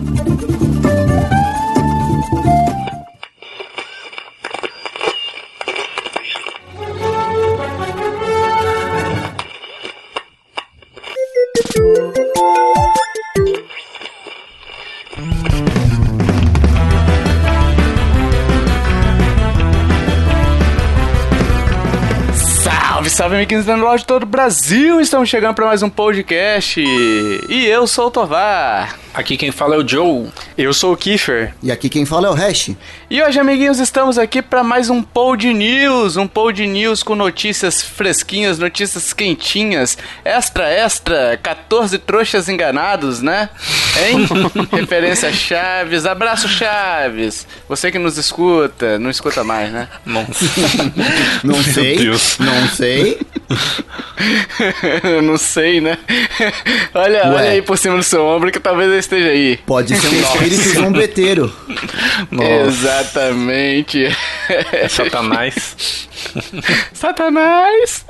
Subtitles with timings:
[0.00, 0.30] Salve,
[23.40, 25.00] amiguinhos da loja de todo o Brasil!
[25.00, 26.78] Estamos chegando para mais um podcast.
[26.78, 28.98] E eu sou o Tovar.
[29.14, 30.28] Aqui quem fala é o Joe.
[30.58, 31.54] Eu sou o Kiefer.
[31.62, 32.72] E aqui quem fala é o Hash.
[33.08, 36.18] E hoje, amiguinhos, estamos aqui para mais um Pod News.
[36.18, 39.96] Um Pod News com notícias fresquinhas, notícias quentinhas.
[40.22, 41.40] Extra, extra.
[41.42, 43.48] 14 trouxas enganados, né?
[44.00, 44.26] Hein?
[44.72, 46.06] Referência Chaves.
[46.06, 47.46] Abraço, Chaves.
[47.68, 48.98] Você que nos escuta.
[48.98, 49.88] Não escuta mais, né?
[50.04, 50.26] Não,
[51.44, 51.98] não sei.
[52.38, 53.18] Não sei.
[55.22, 55.98] não sei, né?
[56.94, 59.56] olha, olha aí por cima do seu ombro que talvez esteja aí.
[59.66, 61.52] Pode ser um espírito zombeteiro.
[62.68, 64.06] Exatamente.
[64.72, 66.08] É Satanás.
[66.92, 68.04] Satanás!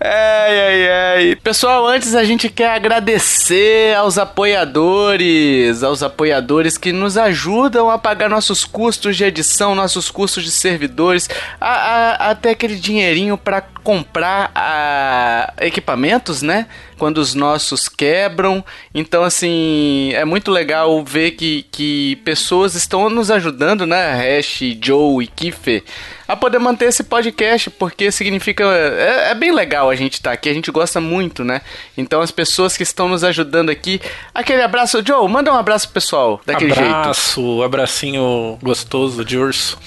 [0.00, 1.36] ai, ai, ai.
[1.36, 8.28] Pessoal, antes a gente quer agradecer aos apoiadores, aos apoiadores que nos ajudam a pagar
[8.28, 11.28] nossos custos de edição, nossos custos de servidores,
[11.60, 16.66] a, a, até aquele dinheirinho para comprar a, equipamentos, né?
[16.98, 18.64] Quando os nossos quebram.
[18.92, 24.14] Então, assim, é muito legal ver que, que pessoas estão nos ajudando, né?
[24.14, 25.84] Hash, Joe e Kiffer
[26.26, 28.64] a poder manter esse podcast, porque significa.
[28.64, 31.60] É, é bem legal a gente estar tá aqui, a gente gosta muito, né?
[31.96, 34.00] Então as pessoas que estão nos ajudando aqui.
[34.34, 36.94] Aquele abraço, Joe, manda um abraço pro pessoal, daquele abraço, jeito.
[36.96, 39.78] Abraço, abracinho gostoso de urso.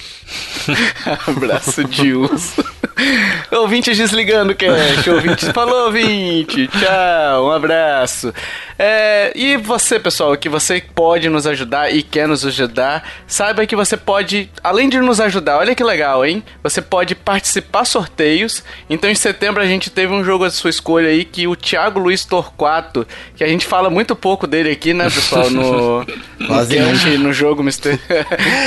[1.26, 2.64] abraço de urso.
[3.52, 5.46] ouvinte desligando o cast, ouvinte.
[5.52, 6.68] Falou, ouvinte.
[6.68, 8.32] Tchau, um abraço.
[8.78, 13.76] É, e você, pessoal, que você pode nos ajudar e quer nos ajudar, saiba que
[13.76, 16.27] você pode, além de nos ajudar, olha que legal, hein?
[16.62, 18.62] Você pode participar sorteios.
[18.88, 21.98] Então, em setembro, a gente teve um jogo à sua escolha aí que o Thiago
[21.98, 23.06] Luiz Torquato,
[23.36, 25.50] que a gente fala muito pouco dele aqui, né, pessoal?
[25.50, 26.04] No,
[26.38, 27.98] no, no jogo mister...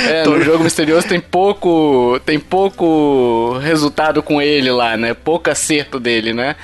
[0.08, 5.14] é, no jogo misterioso tem pouco, tem pouco resultado com ele lá, né?
[5.14, 6.56] Pouco acerto dele, né?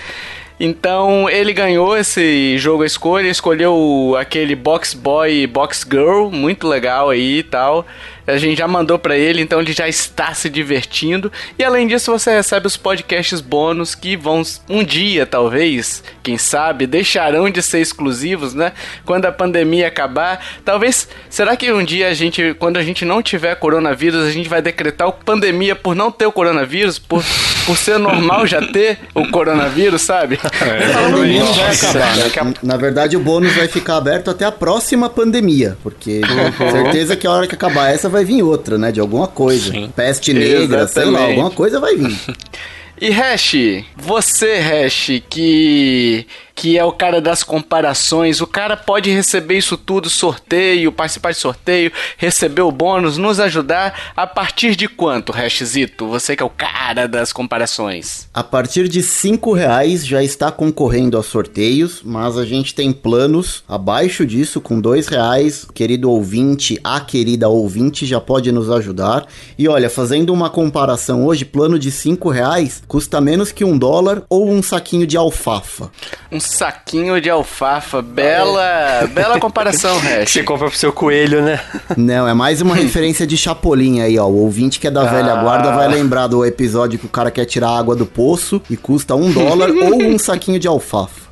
[0.61, 7.11] Então ele ganhou esse jogo a escolha, escolheu aquele Box Boy Box Girl, muito legal
[7.11, 7.87] aí e tal.
[8.29, 11.33] A gente já mandou para ele, então ele já está se divertindo.
[11.59, 16.87] E além disso, você recebe os podcasts bônus que vão um dia, talvez, quem sabe,
[16.87, 18.73] deixarão de ser exclusivos, né?
[19.05, 20.45] Quando a pandemia acabar.
[20.65, 24.49] Talvez, será que um dia a gente, quando a gente não tiver coronavírus, a gente
[24.49, 27.25] vai decretar pandemia por não ter o coronavírus, por,
[27.67, 30.39] por ser normal já ter o coronavírus, sabe?
[30.69, 32.55] É, não vai acabar, né?
[32.63, 36.71] Na verdade, o bônus vai ficar aberto até a próxima pandemia, porque uhum.
[36.71, 38.91] certeza que a hora que acabar essa vai vai vir outra, né?
[38.91, 39.71] De alguma coisa.
[39.71, 39.93] Sim.
[39.95, 40.93] Peste negra, Exatamente.
[40.93, 42.17] sei lá, alguma coisa vai vir.
[43.01, 43.55] E Hash,
[43.97, 46.27] você, Hash, que
[46.59, 48.41] que é o cara das comparações.
[48.41, 54.13] O cara pode receber isso tudo, sorteio, participar de sorteio, receber o bônus, nos ajudar
[54.17, 56.09] a partir de quanto, Hashzito?
[56.09, 58.29] Você que é o cara das comparações.
[58.35, 63.63] A partir de cinco reais já está concorrendo a sorteios, mas a gente tem planos
[63.69, 65.65] abaixo disso, com dois reais.
[65.73, 69.27] Querido ouvinte, a querida ouvinte já pode nos ajudar.
[69.57, 74.25] E olha, fazendo uma comparação hoje, plano de cinco reais custa menos que um dólar
[74.29, 75.89] ou um saquinho de alfafa.
[76.33, 78.01] Um saquinho de alfafa.
[78.01, 80.31] Bela, bela comparação, Hash.
[80.31, 81.61] Você compra pro seu coelho, né?
[81.97, 84.27] Não, é mais uma referência de Chapolin aí, ó.
[84.27, 85.13] O ouvinte que é da ah.
[85.13, 88.77] velha guarda vai lembrar do episódio que o cara quer tirar água do poço e
[88.77, 91.28] custa um dólar ou um saquinho de alfafa.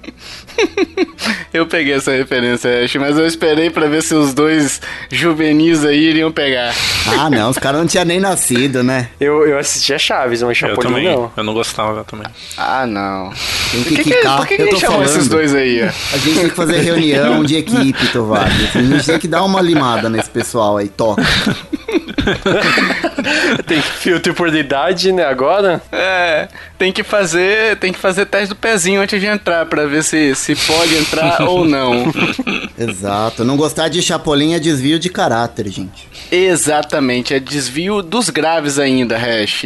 [1.53, 4.81] Eu peguei essa referência, Ash, mas eu esperei para ver se os dois
[5.11, 6.75] juvenis aí iriam pegar.
[7.19, 9.09] Ah, não, os caras não tinham nem nascido, né?
[9.21, 11.33] Eu, eu assistia Chaves, mas Chapolin eu também, não.
[11.37, 12.27] Eu não gostava também.
[12.57, 13.31] Ah, não.
[13.71, 15.83] Tem que, que quicar, por que, que, que gente chamou esses dois aí?
[15.83, 15.87] Ó?
[15.87, 18.47] A gente tem que fazer reunião de equipe, Tovar.
[18.47, 21.23] A gente tem que dar uma limada nesse pessoal aí, toca.
[23.67, 25.83] tem filtro por idade, né, agora?
[25.93, 30.03] É, tem que fazer, tem que fazer teste do pezinho antes de entrar para ver
[30.03, 32.13] se, se pode entrar ou não.
[32.79, 33.45] Exato.
[33.45, 36.09] Não gostar de Chapolin é desvio de caráter, gente.
[36.31, 39.65] Exatamente, é desvio dos graves ainda, Hash.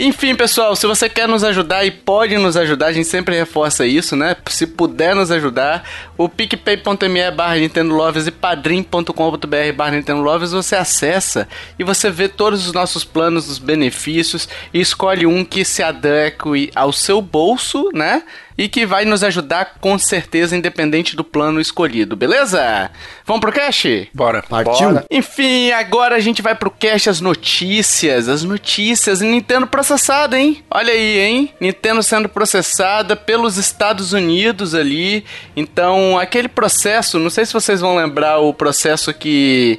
[0.00, 3.84] Enfim, pessoal, se você quer nos ajudar e pode nos ajudar, a gente sempre reforça
[3.84, 4.36] isso, né?
[4.46, 5.82] Se puder nos ajudar,
[6.16, 12.28] o picpay.me barra Nintendo Loves e padrim.com.br barra Nintendo Loves você acessa e você vê
[12.28, 17.90] todos os nossos planos, os benefícios e escolhe um que se adeque ao seu bolso,
[17.92, 18.22] né?
[18.58, 22.90] E que vai nos ajudar com certeza, independente do plano escolhido, beleza?
[23.24, 24.10] Vamos pro cast?
[24.12, 24.42] Bora.
[24.42, 24.90] Partiu?
[24.90, 25.04] Bora.
[25.08, 29.20] Enfim, agora a gente vai pro cast as notícias, as notícias.
[29.20, 30.64] Nintendo processada, hein?
[30.68, 31.54] Olha aí, hein?
[31.60, 35.24] Nintendo sendo processada pelos Estados Unidos ali.
[35.54, 39.78] Então, aquele processo, não sei se vocês vão lembrar o processo que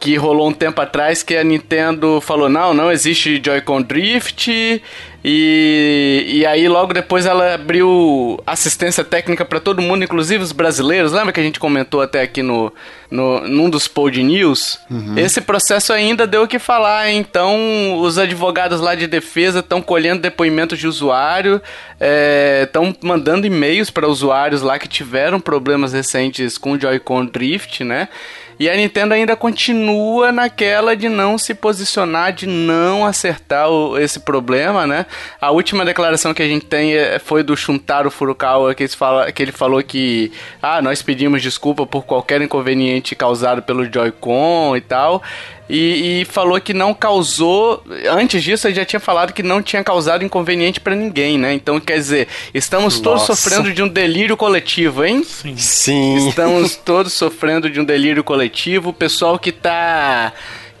[0.00, 4.82] que rolou um tempo atrás que a Nintendo falou: não, não existe Joy-Con Drift.
[5.26, 11.12] E, e aí logo depois ela abriu assistência técnica para todo mundo, inclusive os brasileiros.
[11.12, 12.70] Lembra que a gente comentou até aqui no,
[13.10, 14.78] no num dos Pod News?
[14.90, 15.16] Uhum.
[15.16, 20.20] Esse processo ainda deu o que falar, então os advogados lá de defesa estão colhendo
[20.20, 21.62] depoimentos de usuário,
[22.60, 27.82] estão é, mandando e-mails para usuários lá que tiveram problemas recentes com o Joy-Con Drift,
[27.82, 28.10] né?
[28.58, 34.20] E a Nintendo ainda continua naquela de não se posicionar, de não acertar o, esse
[34.20, 35.06] problema, né?
[35.40, 39.32] A última declaração que a gente tem é, foi do Shuntaro Furukawa, que ele, fala,
[39.32, 44.80] que ele falou que ah, nós pedimos desculpa por qualquer inconveniente causado pelo Joy-Con e
[44.80, 45.22] tal.
[45.68, 47.82] E, e, falou que não causou.
[48.10, 51.54] Antes disso, ele já tinha falado que não tinha causado inconveniente para ninguém, né?
[51.54, 53.34] Então, quer dizer, estamos todos Nossa.
[53.34, 55.24] sofrendo de um delírio coletivo, hein?
[55.24, 55.56] Sim.
[55.56, 56.28] Sim.
[56.28, 58.90] Estamos todos sofrendo de um delírio coletivo.
[58.90, 60.34] O pessoal que tá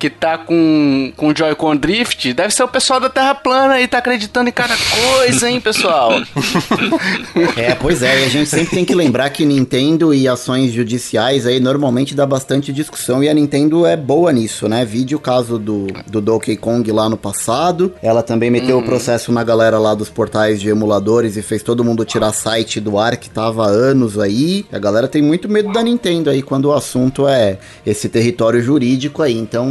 [0.04, 3.96] que tá com, com Joy-Con Drift, deve ser o pessoal da Terra Plana e tá
[3.96, 6.12] acreditando em cada coisa, hein, pessoal?
[7.56, 11.46] é, pois é, e a gente sempre tem que lembrar que Nintendo e ações judiciais
[11.46, 14.84] aí normalmente dá bastante discussão e a Nintendo é boa nisso, né?
[14.84, 18.82] Vídeo o caso do, do Donkey Kong lá no passado, ela também meteu uhum.
[18.82, 22.78] o processo na galera lá dos portais de emuladores e fez todo mundo tirar site
[22.78, 24.66] do ar que tava há anos aí.
[24.70, 27.56] A galera tem muito medo da Nintendo aí quando o assunto é
[27.86, 29.64] esse território jurídico aí, então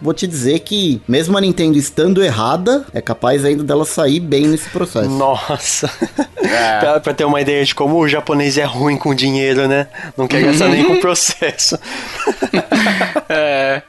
[0.00, 4.46] vou te dizer que, mesmo a Nintendo estando errada, é capaz ainda dela sair bem
[4.46, 5.08] nesse processo.
[5.08, 5.90] Nossa.
[6.46, 6.78] É.
[6.78, 9.88] pra, pra, ter uma ideia de como o japonês é ruim com dinheiro, né?
[10.16, 11.76] Não quer gastar nem com o processo.
[13.28, 13.82] é.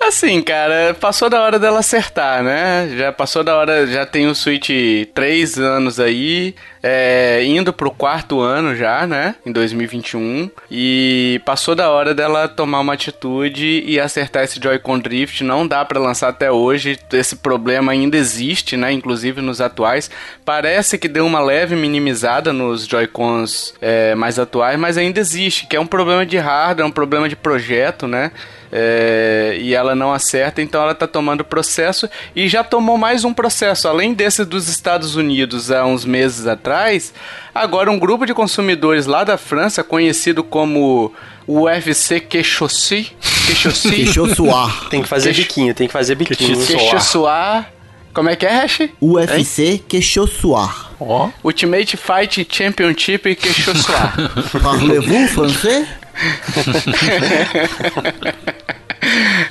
[0.00, 2.88] Assim, cara, passou da hora dela acertar, né?
[2.96, 4.70] Já passou da hora, já tem o Switch
[5.14, 9.34] três anos aí, é, indo pro quarto ano já, né?
[9.44, 10.50] Em 2021.
[10.70, 15.42] E passou da hora dela tomar uma atitude e acertar esse Joy-Con Drift.
[15.42, 16.98] Não dá para lançar até hoje.
[17.12, 18.92] Esse problema ainda existe, né?
[18.92, 20.10] Inclusive nos atuais.
[20.44, 25.74] Parece que deu uma leve minimizada nos Joy-Cons é, mais atuais, mas ainda existe, que
[25.74, 28.30] é um problema de hardware, é um problema de projeto, né?
[28.70, 33.32] É, e ela não acerta, então ela está tomando processo e já tomou mais um
[33.32, 37.12] processo, além desse dos Estados Unidos há uns meses atrás.
[37.54, 41.12] Agora, um grupo de consumidores lá da França, conhecido como
[41.46, 43.12] UFC Quechossi.
[43.46, 44.88] Quechossuar.
[44.90, 45.48] tem que fazer Queixo...
[45.48, 46.66] biquinho, tem que fazer biquinho.
[46.66, 47.72] Quechossuar.
[48.12, 48.88] Como é que é, Hash?
[49.00, 50.92] UFC Quechossuar.
[50.98, 51.28] Oh.
[51.44, 54.14] Ultimate Fight Championship Quechossuar.
[54.62, 55.86] Parlez-vous français?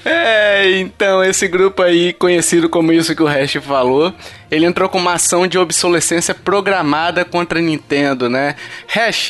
[0.03, 4.13] É, então, esse grupo aí, conhecido como isso que o Hash falou,
[4.51, 8.56] ele entrou com uma ação de obsolescência programada contra a Nintendo, né?
[8.88, 9.29] Hash,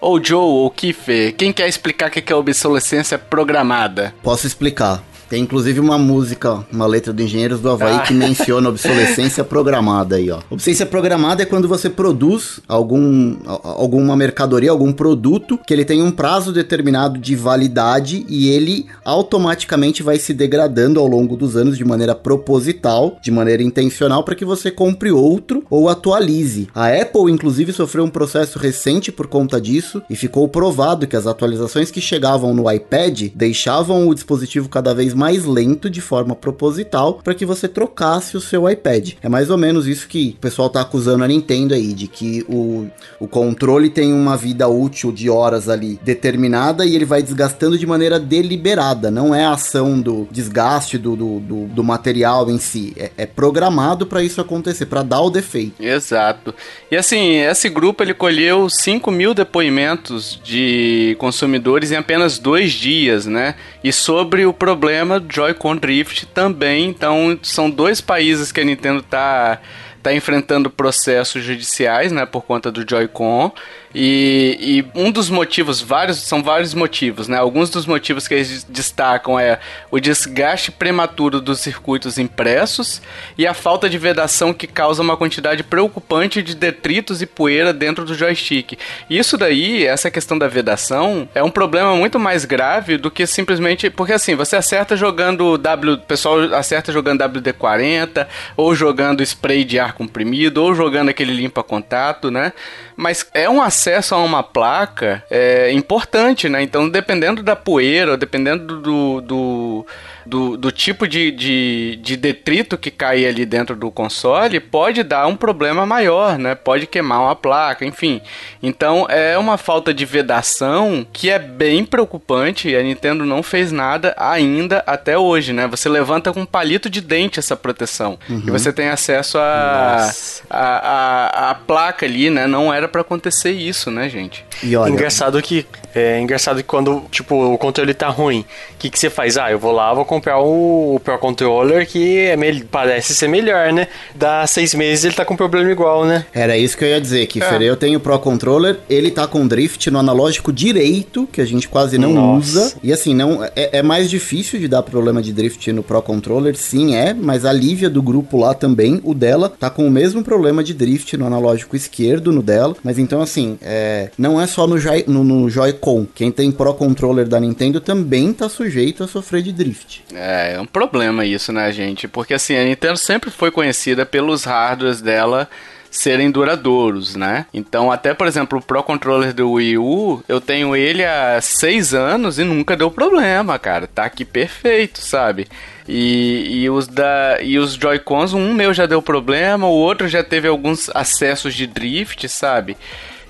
[0.00, 4.14] ou Joe, ou Kiffer, quem quer explicar o que é obsolescência programada?
[4.22, 5.02] Posso explicar.
[5.34, 8.02] Tem inclusive uma música, uma letra do Engenheiros do Havaí ah.
[8.02, 10.38] que menciona obsolescência programada aí, ó.
[10.48, 16.12] Obsolescência programada é quando você produz algum, alguma mercadoria, algum produto que ele tem um
[16.12, 21.84] prazo determinado de validade e ele automaticamente vai se degradando ao longo dos anos de
[21.84, 26.68] maneira proposital, de maneira intencional, para que você compre outro ou atualize.
[26.72, 31.26] A Apple, inclusive, sofreu um processo recente por conta disso e ficou provado que as
[31.26, 37.20] atualizações que chegavam no iPad deixavam o dispositivo cada vez mais lento de forma proposital
[37.22, 39.12] para que você trocasse o seu iPad.
[39.22, 42.44] É mais ou menos isso que o pessoal tá acusando a Nintendo aí, de que
[42.48, 42.86] o,
[43.18, 47.86] o controle tem uma vida útil de horas ali determinada e ele vai desgastando de
[47.86, 52.92] maneira deliberada, não é a ação do desgaste do, do, do, do material em si,
[52.96, 55.82] é, é programado para isso acontecer, para dar o defeito.
[55.82, 56.54] Exato.
[56.90, 63.26] E assim, esse grupo ele colheu 5 mil depoimentos de consumidores em apenas dois dias,
[63.26, 63.54] né?
[63.82, 66.88] E sobre o problema problema Joy-Con Drift também.
[66.88, 69.60] Então, são dois países que a Nintendo está
[70.02, 73.52] tá enfrentando processos judiciais, né, por conta do Joy-Con.
[73.94, 77.38] E, e, um dos motivos, vários, são vários motivos, né?
[77.38, 79.60] Alguns dos motivos que eles destacam é
[79.90, 83.00] o desgaste prematuro dos circuitos impressos
[83.38, 88.04] e a falta de vedação que causa uma quantidade preocupante de detritos e poeira dentro
[88.04, 88.76] do joystick.
[89.08, 93.90] Isso daí, essa questão da vedação, é um problema muito mais grave do que simplesmente.
[93.90, 95.94] Porque assim, você acerta jogando W.
[95.94, 102.30] O pessoal acerta jogando WD-40 ou jogando spray de ar comprimido ou jogando aquele limpa-contato,
[102.30, 102.52] né?
[102.96, 106.62] Mas é um acesso a uma placa é, importante, né?
[106.62, 109.86] Então, dependendo da poeira, dependendo do, do
[110.26, 115.26] do, do tipo de, de, de detrito que cai ali dentro do console, pode dar
[115.26, 116.54] um problema maior, né?
[116.54, 118.20] Pode queimar uma placa, enfim.
[118.62, 123.70] Então é uma falta de vedação que é bem preocupante e a Nintendo não fez
[123.70, 125.66] nada ainda até hoje, né?
[125.66, 128.42] Você levanta com um palito de dente essa proteção uhum.
[128.46, 130.10] e você tem acesso a,
[130.50, 132.46] a, a, a, placa ali, né?
[132.46, 134.44] Não era para acontecer isso, né, gente?
[134.62, 138.90] E olha, engraçado que é engraçado que quando tipo o controle tá ruim, o que
[138.90, 139.36] que você faz?
[139.36, 142.36] Ah, eu vou lá, vou comprar o, Pro Controller que é
[142.70, 143.88] parece ser melhor, né?
[144.14, 146.24] Dá seis meses ele tá com problema igual, né?
[146.32, 147.62] Era isso que eu ia dizer, que é.
[147.62, 151.68] eu tenho o Pro Controller, ele tá com drift no analógico direito, que a gente
[151.68, 152.60] quase não Nossa.
[152.60, 152.74] usa.
[152.82, 156.56] E assim, não é, é, mais difícil de dar problema de drift no Pro Controller,
[156.56, 160.22] sim, é, mas a Lívia do grupo lá também, o dela, tá com o mesmo
[160.22, 162.76] problema de drift no analógico esquerdo, no dela.
[162.82, 166.06] Mas então, assim, é, não é só no, no, no Joy-Con.
[166.14, 170.03] Quem tem Pro Controller da Nintendo também tá sujeito a sofrer de drift.
[170.12, 172.08] É, é um problema isso, né, gente?
[172.08, 175.48] Porque assim, a Nintendo sempre foi conhecida pelos hardwares dela
[175.94, 177.46] serem duradouros, né?
[177.54, 181.94] Então, até por exemplo, o Pro Controller do Wii U, eu tenho ele há seis
[181.94, 183.86] anos e nunca deu problema, cara.
[183.86, 185.46] Tá aqui perfeito, sabe?
[185.88, 190.24] E, e os da e os Joy-Cons, um meu já deu problema, o outro já
[190.24, 192.76] teve alguns acessos de drift, sabe?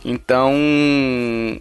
[0.05, 0.53] Então,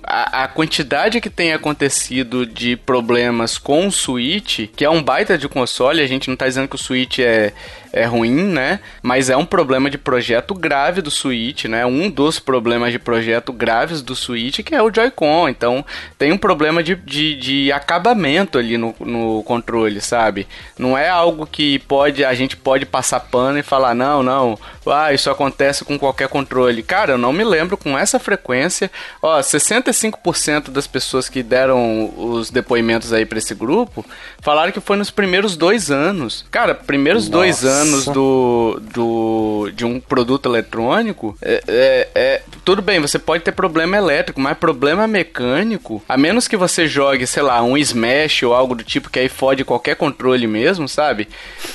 [0.03, 5.38] a, a, quantidade que tem acontecido de problemas com o Switch, que é um baita
[5.38, 7.53] de console, a gente não tá dizendo que o Switch é,
[7.93, 8.79] é ruim, né?
[9.03, 11.85] Mas é um problema de projeto grave do Switch, né?
[11.85, 15.47] Um dos problemas de projeto graves do Switch, que é o Joy-Con.
[15.47, 15.85] Então,
[16.17, 20.47] tem um problema de, de, de, acabamento ali no, no controle, sabe?
[20.77, 24.57] Não é algo que pode a gente pode passar pano e falar, não, não,
[24.88, 26.81] ah, isso acontece com qualquer controle.
[26.81, 28.89] Cara, eu não me lembro com essa frequência.
[29.21, 34.03] Ó, 65% das pessoas que deram os depoimentos aí para esse grupo
[34.41, 36.43] falaram que foi nos primeiros dois anos.
[36.50, 37.31] Cara, primeiros Nossa.
[37.31, 43.19] dois anos anos do, do, de um produto eletrônico, é, é, é, tudo bem, você
[43.19, 47.77] pode ter problema elétrico, mas problema mecânico, a menos que você jogue, sei lá, um
[47.77, 51.27] Smash ou algo do tipo que aí fode qualquer controle mesmo, sabe?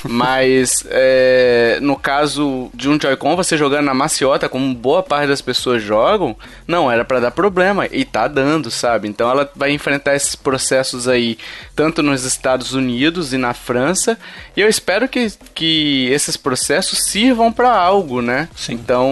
[0.03, 5.41] Mas é, no caso de um Joy-Con, você jogando na maciota, como boa parte das
[5.41, 6.35] pessoas jogam,
[6.67, 9.07] não era para dar problema e tá dando, sabe?
[9.07, 11.37] Então ela vai enfrentar esses processos aí
[11.79, 14.19] tanto nos Estados Unidos e na França,
[14.53, 18.49] e eu espero que, que esses processos sirvam para algo, né?
[18.53, 18.73] Sim.
[18.73, 19.09] Então,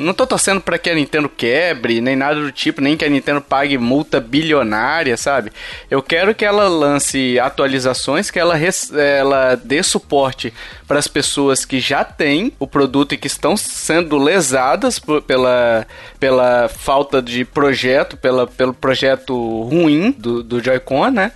[0.00, 3.08] não tô torcendo para que a Nintendo quebre, nem nada do tipo, nem que a
[3.08, 5.52] Nintendo pague multa bilionária, sabe?
[5.88, 10.52] Eu quero que ela lance atualizações, que ela, ela dê suporte
[10.88, 15.86] para as pessoas que já têm o produto e que estão sendo lesadas por, pela,
[16.18, 21.30] pela falta de projeto, pela, pelo projeto ruim do, do Joy-Con, né?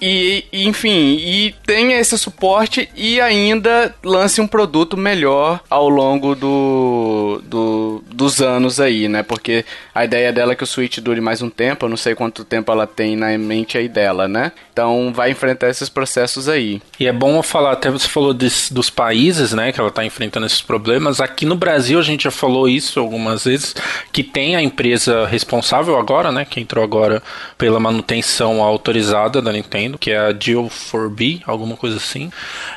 [0.00, 7.40] E, enfim, e tenha esse suporte e ainda lance um produto melhor ao longo do,
[7.44, 9.22] do, dos anos aí, né?
[9.22, 12.14] Porque a ideia dela é que o Switch dure mais um tempo, eu não sei
[12.14, 14.52] quanto tempo ela tem na mente aí dela, né?
[14.74, 16.82] Então vai enfrentar esses processos aí.
[16.98, 20.46] E é bom falar, até você falou desse, dos países, né, que ela está enfrentando
[20.46, 21.20] esses problemas.
[21.20, 23.74] Aqui no Brasil a gente já falou isso algumas vezes,
[24.12, 27.22] que tem a empresa responsável agora, né, que entrou agora
[27.56, 32.30] pela manutenção autorizada da Nintendo que é a Deal 4B, alguma coisa assim.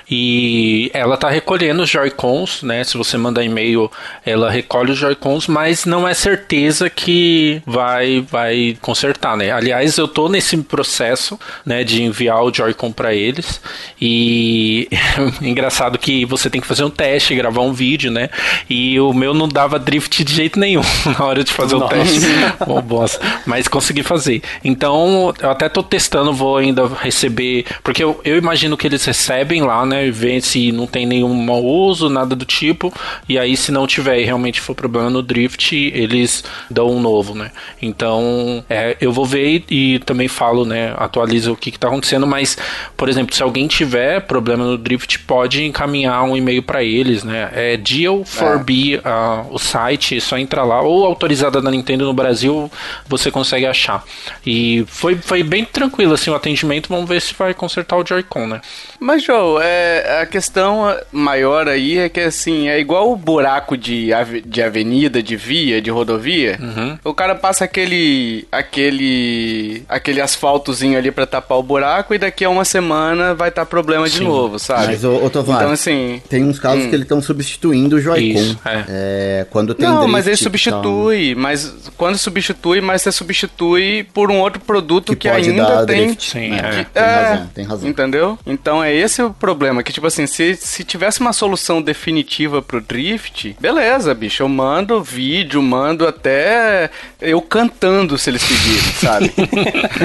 [0.10, 2.84] E ela está recolhendo os Joy-Cons, né?
[2.84, 3.92] Se você mandar e-mail,
[4.25, 9.51] ela recolhe os Joy-Cons, mas não é certeza que vai vai consertar, né?
[9.51, 13.62] Aliás, eu estou nesse processo, né, de enviar o Joy-Con para eles.
[14.00, 14.88] E
[15.41, 18.29] engraçado que você tem que fazer um teste, gravar um vídeo, né?
[18.70, 20.82] E o meu não dava drift de jeito nenhum
[21.17, 21.96] na hora de fazer Nossa.
[21.96, 22.27] o teste.
[22.65, 23.20] Bom, bosta.
[23.46, 24.41] Mas consegui fazer.
[24.63, 27.65] Então, eu até estou testando, vou ainda receber.
[27.84, 30.08] Porque eu, eu imagino que eles recebem lá, né?
[30.08, 32.94] E vêem se não tem nenhum mau uso, nada do tipo.
[33.27, 37.34] E aí, se não tiver e realmente for problema no drift, eles dão um novo,
[37.34, 37.51] né?
[37.82, 40.94] Então, é, eu vou ver e, e, também falo, né?
[40.98, 42.27] Atualiza o que, está acontecendo.
[42.27, 42.57] Mas,
[42.96, 47.50] por exemplo, se alguém tiver problema no drift, pode encaminhar um e-mail para eles, né?
[47.53, 49.07] É Deal4B, é.
[49.07, 50.81] uh, o site, é só entrar lá.
[50.81, 52.69] Ou autorizada da Nintendo no Brasil,
[53.07, 54.03] você consegue achar.
[54.46, 58.48] E foi, foi bem tranquilo, assim, o atendimento vamos ver se vai consertar o Joy-Con,
[58.48, 58.62] né?
[59.00, 64.10] Mas, Joe, é, a questão maior aí é que, assim, é igual o buraco de,
[64.46, 66.57] de avenida, de via, de rodovia.
[66.60, 66.98] Uhum.
[67.03, 72.50] O cara passa aquele, aquele, aquele asfaltozinho ali para tapar o buraco e daqui a
[72.50, 74.19] uma semana vai estar tá problema Sim.
[74.19, 74.88] de novo, sabe?
[74.88, 76.21] Mas, ô, ô Tovar, então, assim...
[76.29, 76.89] Tem uns casos hum.
[76.89, 78.55] que eles estão substituindo o Joy-Con.
[78.65, 78.86] É.
[78.88, 79.47] é.
[79.50, 84.62] quando tem Não, mas ele substitui, mas quando substitui, mas você substitui por um outro
[84.62, 86.17] produto que, que ainda tem...
[86.17, 86.83] Sim, é.
[86.83, 87.89] Que, tem é, razão, tem razão.
[87.89, 88.39] Entendeu?
[88.45, 92.79] Então é esse o problema, que tipo assim, se, se tivesse uma solução definitiva pro
[92.79, 99.33] drift, beleza, bicho, eu mando vídeo, mando até eu cantando se eles pedirem, sabe?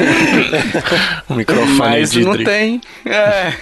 [1.53, 2.81] microfone Mas não tem.
[3.05, 3.53] É.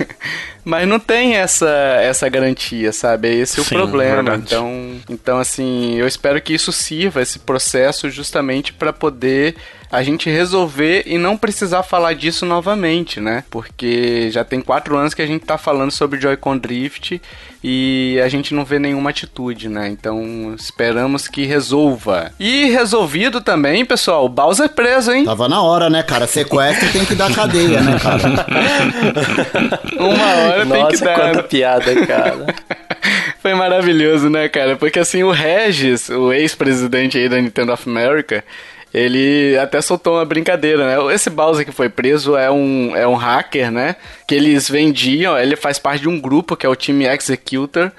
[0.70, 1.68] Mas não tem essa,
[2.00, 3.26] essa garantia, sabe?
[3.26, 4.36] É esse o problema.
[4.36, 9.56] Então, então, assim, eu espero que isso sirva, esse processo, justamente para poder
[9.90, 13.42] a gente resolver e não precisar falar disso novamente, né?
[13.50, 17.20] Porque já tem quatro anos que a gente tá falando sobre Joy-Con Drift
[17.62, 19.88] e a gente não vê nenhuma atitude, né?
[19.88, 22.30] Então esperamos que resolva.
[22.38, 25.24] E resolvido também, pessoal, o Bowser preso, hein?
[25.24, 26.26] Tava na hora, né, cara?
[26.28, 28.20] Sequestro tem que dar cadeia, né, cara?
[29.98, 31.14] Uma hora Nossa, tem que dar.
[31.14, 32.46] Quanta piada, cara.
[33.40, 34.76] Foi maravilhoso, né, cara?
[34.76, 38.44] Porque assim, o Regis, o ex-presidente aí da Nintendo of America,
[38.92, 41.14] ele até soltou uma brincadeira, né?
[41.14, 43.96] Esse Bowser que foi preso é um, é um hacker, né?
[44.26, 47.90] Que eles vendiam, ele faz parte de um grupo que é o time Executor,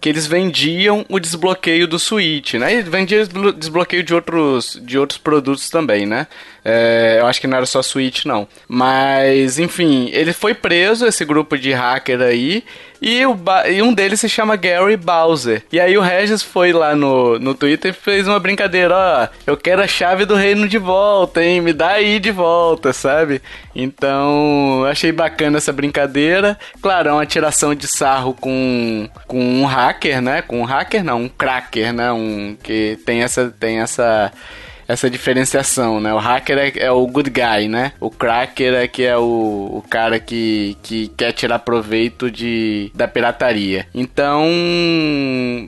[0.00, 2.76] que eles vendiam o desbloqueio do Switch, né?
[2.76, 6.26] E vendia desbloqueio de outros, de outros produtos também, né?
[6.64, 8.48] É, eu acho que não era só Switch, não.
[8.66, 12.64] Mas, enfim, ele foi preso, esse grupo de hacker aí,
[13.00, 13.36] e, o
[13.70, 15.62] e um deles se chama Gary Bowser.
[15.72, 19.56] E aí o Regis foi lá no, no Twitter e fez uma brincadeira, ó, eu
[19.56, 21.60] quero a chave do reino de volta, hein?
[21.60, 23.40] Me dá aí de volta, sabe?
[23.74, 26.58] Então, achei bacana essa brincadeira.
[26.82, 30.42] Claro, é uma tiração de sarro com, com um hacker, né?
[30.42, 32.12] Com um hacker não, um cracker, né?
[32.12, 34.32] Um que tem essa tem essa
[34.90, 36.12] essa diferenciação, né?
[36.12, 37.92] O hacker é, é, o good guy, né?
[38.00, 43.06] O cracker é que é o, o cara que, que quer tirar proveito de, da
[43.06, 43.86] pirataria.
[43.94, 44.44] Então,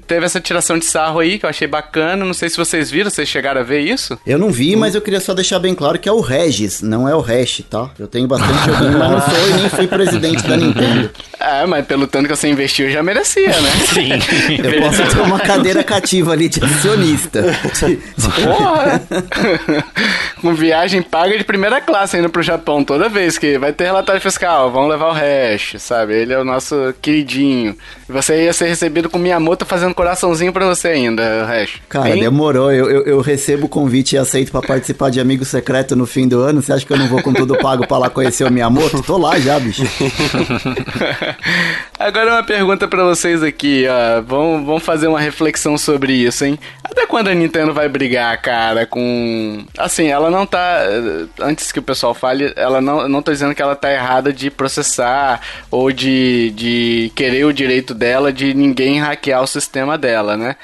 [0.07, 2.25] teve essa tiração de sarro aí que eu achei bacana.
[2.25, 4.19] Não sei se vocês viram, vocês chegaram a ver isso?
[4.26, 7.09] Eu não vi, mas eu queria só deixar bem claro que é o Regis, não
[7.09, 7.91] é o Hash, tá?
[7.99, 11.11] Eu tenho bastante joguinho, mas não sou e nem fui presidente da Nintendo.
[11.43, 13.71] É, mas pelo tanto que você investiu, já merecia, né?
[13.93, 14.11] Sim.
[14.63, 17.43] eu posso ter uma cadeira cativa ali de acionista.
[18.45, 19.02] Porra!
[20.40, 24.20] com viagem paga de primeira classe indo pro Japão toda vez que vai ter relatório
[24.20, 26.14] fiscal, vamos levar o hash, sabe?
[26.14, 27.76] Ele é o nosso queridinho.
[28.08, 31.80] E você ia ser recebido com minha moto fazendo coraçãozinho pra você ainda, o hash.
[31.88, 32.22] Cara, hein?
[32.22, 32.72] demorou.
[32.72, 36.28] Eu, eu, eu, recebo o convite e aceito para participar de Amigo Secreto no fim
[36.28, 36.62] do ano.
[36.62, 39.02] Você acha que eu não vou com tudo pago pra lá conhecer o Miyamoto?
[39.02, 39.82] Tô lá já, bicho.
[42.04, 44.21] Agora uma pergunta para vocês aqui, ó.
[44.23, 46.58] Vamos, vamos fazer uma reflexão sobre isso, hein?
[46.82, 49.65] Até quando a Nintendo vai brigar, cara, com.
[49.78, 50.80] Assim, ela não tá.
[51.41, 54.50] Antes que o pessoal fale, ela não, não tô dizendo que ela tá errada de
[54.50, 60.56] processar ou de, de querer o direito dela de ninguém hackear o sistema dela, né?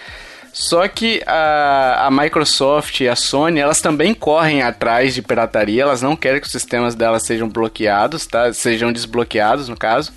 [0.52, 6.02] Só que a, a Microsoft e a Sony, elas também correm atrás de pirataria, elas
[6.02, 8.52] não querem que os sistemas delas sejam bloqueados, tá?
[8.52, 10.12] Sejam desbloqueados, no caso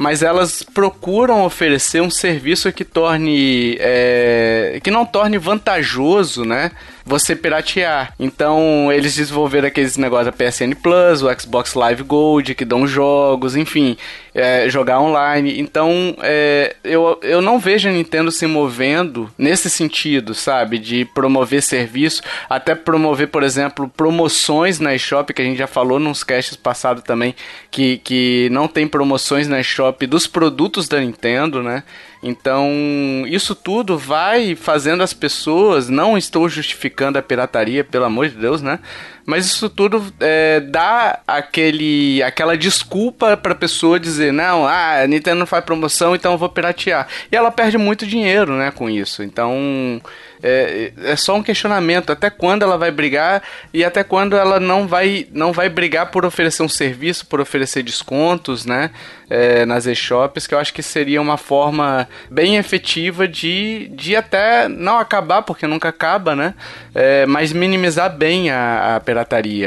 [0.00, 6.72] mas elas procuram oferecer um serviço que torne é, que não torne vantajoso, né?
[7.10, 8.14] Você piratear.
[8.20, 13.56] Então, eles desenvolveram aqueles negócios da PSN Plus, o Xbox Live Gold, que dão jogos,
[13.56, 13.96] enfim,
[14.32, 15.58] é, jogar online.
[15.58, 20.78] Então, é, eu, eu não vejo a Nintendo se movendo nesse sentido, sabe?
[20.78, 25.98] De promover serviço, até promover, por exemplo, promoções na eShop, que a gente já falou
[25.98, 27.34] nos casts passados também,
[27.72, 31.82] que, que não tem promoções na eShop dos produtos da Nintendo, né?
[32.22, 38.36] Então, isso tudo vai fazendo as pessoas, não estou justificando a pirataria, pelo amor de
[38.36, 38.78] Deus, né?
[39.30, 45.06] Mas isso tudo é, dá aquele, aquela desculpa para a pessoa dizer: não, ah, a
[45.06, 47.06] Nintendo não faz promoção, então eu vou piratear.
[47.30, 49.22] E ela perde muito dinheiro né, com isso.
[49.22, 50.02] Então
[50.42, 54.86] é, é só um questionamento: até quando ela vai brigar e até quando ela não
[54.86, 58.90] vai, não vai brigar por oferecer um serviço, por oferecer descontos né,
[59.28, 64.68] é, nas e-shops, que eu acho que seria uma forma bem efetiva de, de até
[64.68, 66.54] não acabar, porque nunca acaba, né?
[66.94, 69.00] É, mas minimizar bem a, a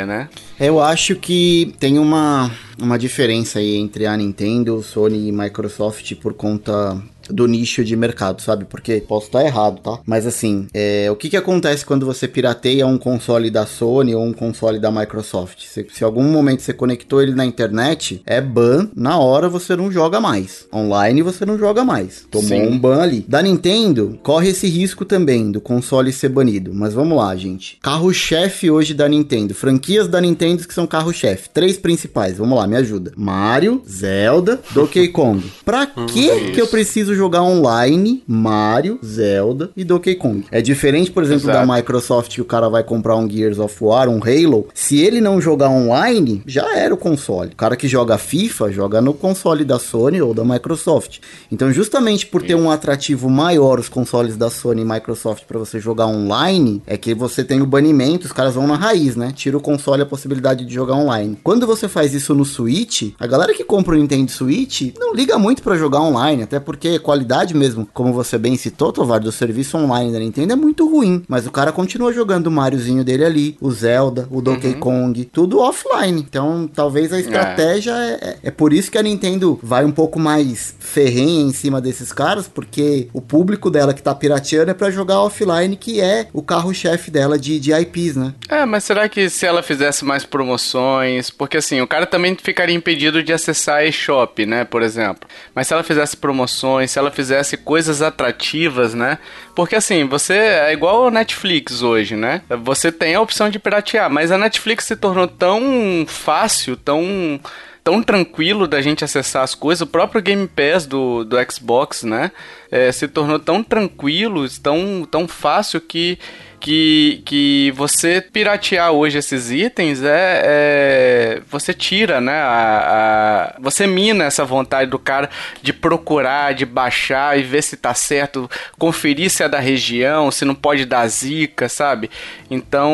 [0.05, 0.29] né?
[0.59, 6.33] Eu acho que tem uma, uma diferença aí entre a Nintendo, Sony e Microsoft por
[6.33, 8.65] conta do nicho de mercado, sabe?
[8.65, 9.99] Porque posso estar errado, tá?
[10.05, 14.23] Mas assim, é, o que que acontece quando você pirateia um console da Sony ou
[14.23, 15.63] um console da Microsoft?
[15.65, 19.91] Se, se algum momento você conectou ele na internet, é ban, na hora você não
[19.91, 20.67] joga mais.
[20.73, 22.25] Online você não joga mais.
[22.29, 22.67] Tomou Sim.
[22.67, 23.25] um ban ali.
[23.27, 26.71] Da Nintendo, corre esse risco também do console ser banido.
[26.73, 27.77] Mas vamos lá, gente.
[27.81, 29.53] Carro-chefe hoje da Nintendo.
[29.53, 31.49] Franquias da Nintendo que são carro-chefe.
[31.49, 32.37] Três principais.
[32.37, 33.11] Vamos lá, me ajuda.
[33.15, 35.43] Mario, Zelda, Donkey Kong.
[35.65, 40.45] Pra hum, que que eu preciso jogar online Mario, Zelda e Donkey Kong?
[40.51, 41.67] É diferente, por exemplo, Exato.
[41.67, 44.67] da Microsoft que o cara vai comprar um Gears of War, um Halo.
[44.73, 47.51] Se ele não jogar online, já era o console.
[47.51, 51.19] O cara que joga FIFA, joga no console da Sony ou da Microsoft.
[51.51, 55.79] Então, justamente por ter um atrativo maior os consoles da Sony e Microsoft para você
[55.79, 59.31] jogar online, é que você tem o banimento, os caras vão na raiz, né?
[59.35, 61.37] Tira o console a possibilidade de jogar online.
[61.43, 65.37] Quando você faz isso no Switch, a galera que compra o Nintendo Switch não liga
[65.37, 69.77] muito para jogar online, até porque qualidade mesmo, como você bem citou, Tovar, do serviço
[69.77, 73.57] online da Nintendo é muito ruim, mas o cara continua jogando o Mariozinho dele ali,
[73.61, 74.79] o Zelda, o Donkey uhum.
[74.79, 76.19] Kong, tudo offline.
[76.19, 78.13] Então, talvez a estratégia é.
[78.23, 82.11] É, é por isso que a Nintendo vai um pouco mais ferrenha em cima desses
[82.11, 86.41] caras, porque o público dela que tá pirateando é para jogar offline, que é o
[86.41, 88.33] carro-chefe dela de, de IPs, né?
[88.49, 92.75] É, mas será que se ela fizesse mais promoções, porque assim, o cara também ficaria
[92.75, 95.27] impedido de acessar a eShop, né, por exemplo.
[95.53, 99.17] Mas se ela fizesse promoções, se ela fizesse coisas atrativas, né?
[99.55, 102.43] Porque assim, você é igual a Netflix hoje, né?
[102.63, 107.39] Você tem a opção de piratear, mas a Netflix se tornou tão fácil, tão
[107.83, 109.81] tão tranquilo da gente acessar as coisas.
[109.81, 112.31] O próprio Game Pass do, do Xbox, né?
[112.71, 116.17] É, se tornou tão tranquilo, tão, tão fácil que
[116.63, 122.41] que, que você piratear hoje esses itens é, é você tira, né?
[122.41, 125.29] A, a, você mina essa vontade do cara
[125.61, 128.49] de procurar, de baixar e ver se tá certo,
[128.79, 132.09] conferir se é da região, se não pode dar zica, sabe?
[132.49, 132.93] Então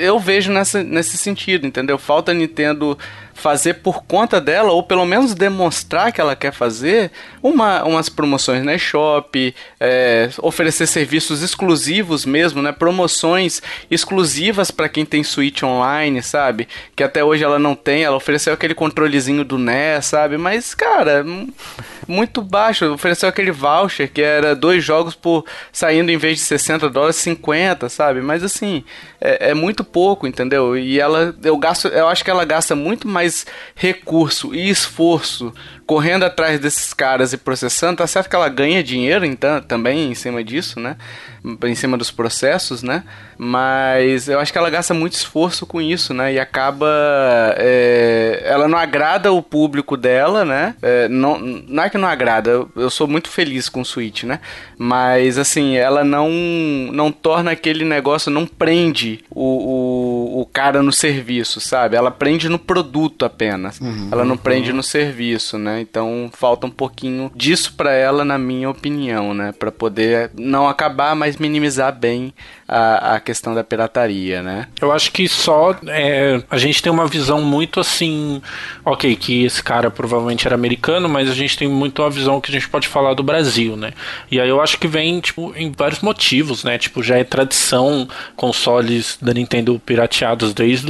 [0.00, 1.96] eu vejo nessa, nesse sentido, entendeu?
[1.96, 2.98] Falta Nintendo
[3.36, 7.12] fazer por conta dela, ou pelo menos demonstrar que ela quer fazer,
[7.42, 12.72] uma, umas promoções na eShop, é, oferecer serviços exclusivos mesmo, né?
[12.72, 16.68] Promoções exclusivas para quem tem Switch online, sabe?
[16.94, 20.38] Que até hoje ela não tem, ela ofereceu aquele controlezinho do NES, sabe?
[20.38, 21.24] Mas, cara,
[22.06, 22.92] muito baixo.
[22.92, 27.88] Ofereceu aquele voucher que era dois jogos por saindo em vez de 60 dólares, 50,
[27.88, 28.20] sabe?
[28.20, 28.84] Mas assim,
[29.20, 30.76] é, é muito pouco, entendeu?
[30.76, 35.52] E ela, eu gasto, eu acho que ela gasta muito mais recurso e esforço
[35.86, 40.14] correndo atrás desses caras e processando, tá certo que ela ganha dinheiro então, também em
[40.14, 40.96] cima disso, né?
[41.64, 43.04] Em cima dos processos, né?
[43.38, 46.32] Mas eu acho que ela gasta muito esforço com isso, né?
[46.32, 46.88] E acaba.
[47.56, 50.74] É, ela não agrada o público dela, né?
[50.82, 54.24] É, não, não é que não agrada, eu, eu sou muito feliz com o Switch,
[54.24, 54.40] né?
[54.78, 56.30] Mas assim, ela não,
[56.92, 61.96] não torna aquele negócio, não prende o, o, o cara no serviço, sabe?
[61.96, 63.80] Ela prende no produto apenas.
[63.80, 64.76] Uhum, ela não prende uhum.
[64.76, 65.80] no serviço, né?
[65.80, 69.52] Então falta um pouquinho disso para ela, na minha opinião, né?
[69.52, 72.32] Para poder não acabar, mas minimizar bem
[72.68, 74.66] a, a questão da pirataria, né?
[74.80, 78.42] Eu acho que só é, a gente tem uma visão muito assim,
[78.84, 82.50] ok, que esse cara provavelmente era americano, mas a gente tem muito uma visão que
[82.50, 83.92] a gente pode falar do Brasil, né?
[84.30, 86.76] E aí eu acho que vem tipo em vários motivos, né?
[86.76, 90.86] Tipo já é tradição consoles da Nintendo pirateados desde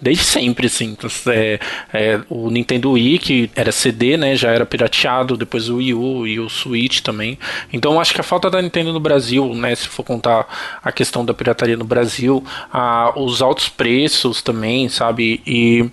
[0.00, 0.96] desde sempre, assim.
[0.98, 1.58] Então, é,
[1.92, 4.34] é, o Nintendo Wii que era CD, né?
[4.36, 7.38] Já era pirateado, depois o Wii U e o Switch também.
[7.72, 9.74] Então eu acho que a falta da Nintendo no Brasil, né?
[9.74, 10.46] Se for contar
[10.82, 12.42] a questão questão da pirataria no Brasil,
[12.72, 15.42] a, os altos preços também, sabe?
[15.44, 15.90] E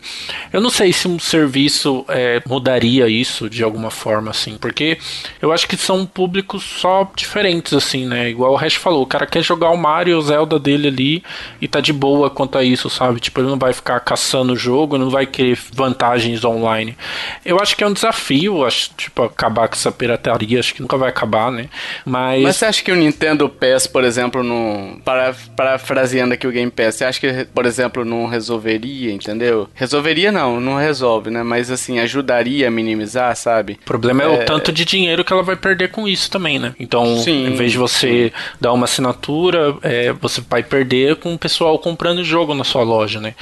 [0.54, 5.00] eu não sei se um serviço é, mudaria isso de alguma forma, assim, porque
[5.42, 8.30] eu acho que são públicos só diferentes, assim, né?
[8.30, 11.24] Igual o Hash falou, o cara quer jogar o Mario, o Zelda dele ali
[11.60, 13.20] e tá de boa quanto a isso, sabe?
[13.20, 16.96] Tipo, ele não vai ficar caçando o jogo, não vai querer vantagens online.
[17.44, 20.98] Eu acho que é um desafio, acho, tipo, acabar com essa pirataria, acho que nunca
[20.98, 21.70] vai acabar, né?
[22.06, 22.44] Mas.
[22.44, 26.70] Mas você acha que o Nintendo PES, por exemplo, não para, parafraseando aqui o Game
[26.70, 29.70] Pass, você acha que, por exemplo, não resolveria, entendeu?
[29.74, 31.44] Resolveria não, não resolve, né?
[31.44, 33.80] Mas assim, ajudaria a minimizar, sabe?
[33.84, 34.30] O problema é, é...
[34.30, 36.76] o tanto de dinheiro que ela vai perder com isso também, né?
[36.78, 38.32] Então, sim, em vez de você sim.
[38.60, 43.22] dar uma assinatura, é, você vai perder com o pessoal comprando jogo na sua loja,
[43.22, 43.34] né?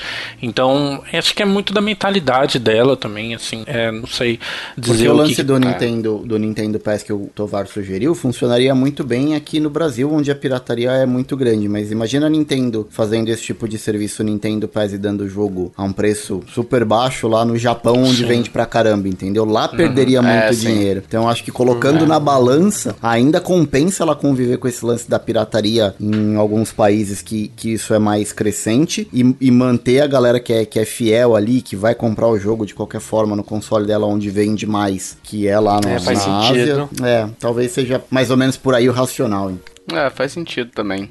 [0.43, 4.39] Então, acho que é muito da mentalidade dela também, assim, é, não sei
[4.77, 5.43] dizer Porque o, o lance que...
[5.43, 10.13] do, Nintendo, do Nintendo Pass que o Tovar sugeriu funcionaria muito bem aqui no Brasil,
[10.13, 13.77] onde a pirataria é muito grande grande, mas imagina a Nintendo fazendo esse tipo de
[13.77, 18.03] serviço Nintendo Pass e dando o jogo a um preço super baixo lá no Japão,
[18.03, 18.25] onde sim.
[18.25, 19.45] vende pra caramba, entendeu?
[19.45, 20.27] Lá perderia uhum.
[20.27, 21.03] muito é, dinheiro.
[21.07, 22.07] Então acho que colocando uhum.
[22.07, 27.47] na balança, ainda compensa ela conviver com esse lance da pirataria em alguns países que,
[27.55, 31.35] que isso é mais crescente e, e manter a galera que é, que é fiel
[31.35, 35.17] ali, que vai comprar o jogo de qualquer forma no console dela onde vende mais,
[35.23, 36.25] que é lá no, é, na sentido.
[36.25, 36.89] Ásia.
[37.03, 39.49] É, talvez seja mais ou menos por aí o racional.
[39.49, 39.59] Hein?
[39.93, 41.09] É, faz sentido também.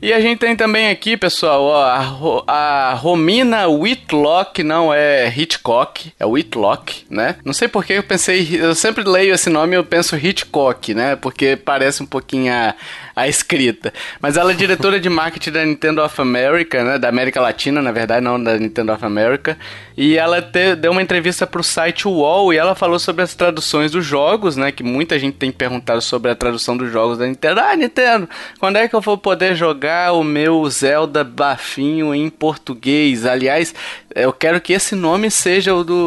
[0.00, 6.12] E a gente tem também aqui, pessoal, ó, a, a, Romina Whitlock, não é Hitchcock,
[6.18, 7.36] é Whitlock, né?
[7.44, 11.16] Não sei porque eu pensei, eu sempre leio esse nome e eu penso Hitchcock, né?
[11.16, 12.76] Porque parece um pouquinho a,
[13.18, 13.92] a escrita.
[14.20, 16.98] Mas ela é diretora de marketing da Nintendo of America, né?
[16.98, 19.58] Da América Latina, na verdade, não da Nintendo of America.
[19.96, 23.90] E ela te, deu uma entrevista pro site UOL e ela falou sobre as traduções
[23.90, 24.70] dos jogos, né?
[24.70, 27.60] Que muita gente tem perguntado sobre a tradução dos jogos da Nintendo.
[27.60, 28.28] Ah, Nintendo,
[28.60, 33.26] quando é que eu vou poder jogar o meu Zelda bafinho em português?
[33.26, 33.74] Aliás,
[34.14, 35.98] eu quero que esse nome seja o do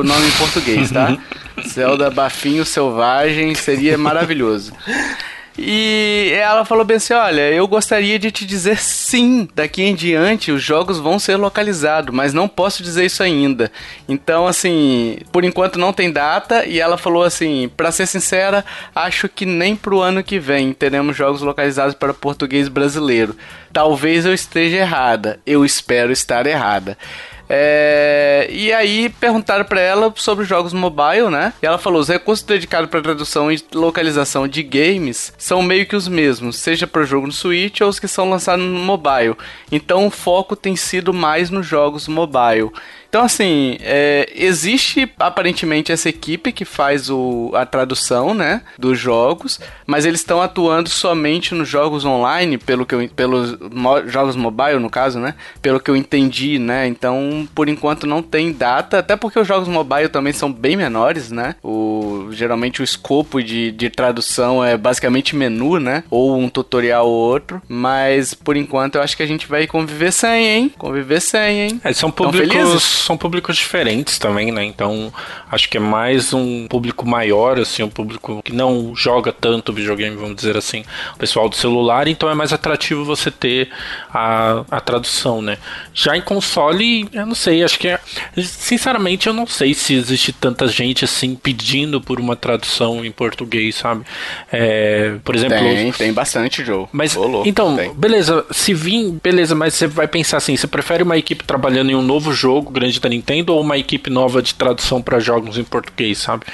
[0.00, 1.16] o nome em português, tá?
[1.66, 4.72] Zelda Bafinho Selvagem seria maravilhoso.
[5.60, 10.52] E ela falou bem assim: olha, eu gostaria de te dizer sim, daqui em diante
[10.52, 13.72] os jogos vão ser localizados, mas não posso dizer isso ainda.
[14.08, 16.64] Então, assim, por enquanto não tem data.
[16.64, 21.16] E ela falou assim: para ser sincera, acho que nem pro ano que vem teremos
[21.16, 23.34] jogos localizados para português brasileiro.
[23.72, 26.96] Talvez eu esteja errada, eu espero estar errada.
[27.48, 31.52] É, e aí perguntaram para ela sobre os jogos mobile, né?
[31.62, 35.96] E ela falou: os recursos dedicados para tradução e localização de games são meio que
[35.96, 39.34] os mesmos, seja para o jogo no Switch ou os que são lançados no mobile.
[39.72, 42.70] Então o foco tem sido mais nos jogos mobile.
[43.08, 49.58] Então, assim, é, existe aparentemente essa equipe que faz o, a tradução, né, dos jogos,
[49.86, 54.78] mas eles estão atuando somente nos jogos online, pelo que eu, pelos mo, jogos mobile,
[54.78, 56.86] no caso, né, pelo que eu entendi, né.
[56.86, 61.30] Então, por enquanto não tem data, até porque os jogos mobile também são bem menores,
[61.30, 61.54] né.
[61.62, 67.14] O, geralmente o escopo de, de tradução é basicamente menu, né, ou um tutorial ou
[67.14, 71.60] outro, mas por enquanto eu acho que a gente vai conviver sem, hein, conviver sem,
[71.60, 71.80] hein.
[71.82, 74.64] É, são públicos são públicos diferentes também, né?
[74.64, 75.12] Então,
[75.50, 80.16] acho que é mais um público maior, assim, um público que não joga tanto videogame,
[80.16, 80.84] vamos dizer assim,
[81.14, 83.70] o pessoal do celular, então é mais atrativo você ter
[84.12, 85.58] a, a tradução, né?
[85.92, 88.00] Já em console, eu não sei, acho que é.
[88.36, 93.76] Sinceramente, eu não sei se existe tanta gente assim pedindo por uma tradução em português,
[93.76, 94.04] sabe?
[94.52, 95.58] É, por exemplo.
[95.58, 96.88] Tem, tem bastante jogo.
[96.92, 97.92] Mas, então, tem.
[97.94, 101.94] beleza, se vir, beleza, mas você vai pensar assim: você prefere uma equipe trabalhando em
[101.94, 105.64] um novo jogo grande da Nintendo ou uma equipe nova de tradução para jogos em
[105.64, 106.46] português, sabe?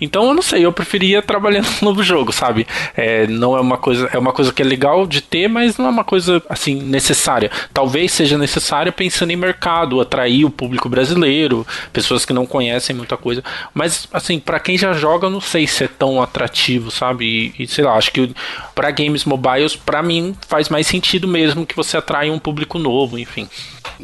[0.00, 2.66] Então eu não sei, eu preferia trabalhar no novo jogo, sabe?
[2.96, 5.86] É, não é uma coisa, é uma coisa que é legal de ter, mas não
[5.86, 7.50] é uma coisa assim necessária.
[7.72, 13.16] Talvez seja necessária pensando em mercado, atrair o público brasileiro, pessoas que não conhecem muita
[13.16, 13.42] coisa.
[13.74, 17.52] Mas assim, para quem já joga, eu não sei se é tão atrativo, sabe?
[17.58, 18.34] E, e sei lá, acho que
[18.74, 23.18] para games mobiles, para mim faz mais sentido mesmo que você atrai um público novo,
[23.18, 23.48] enfim.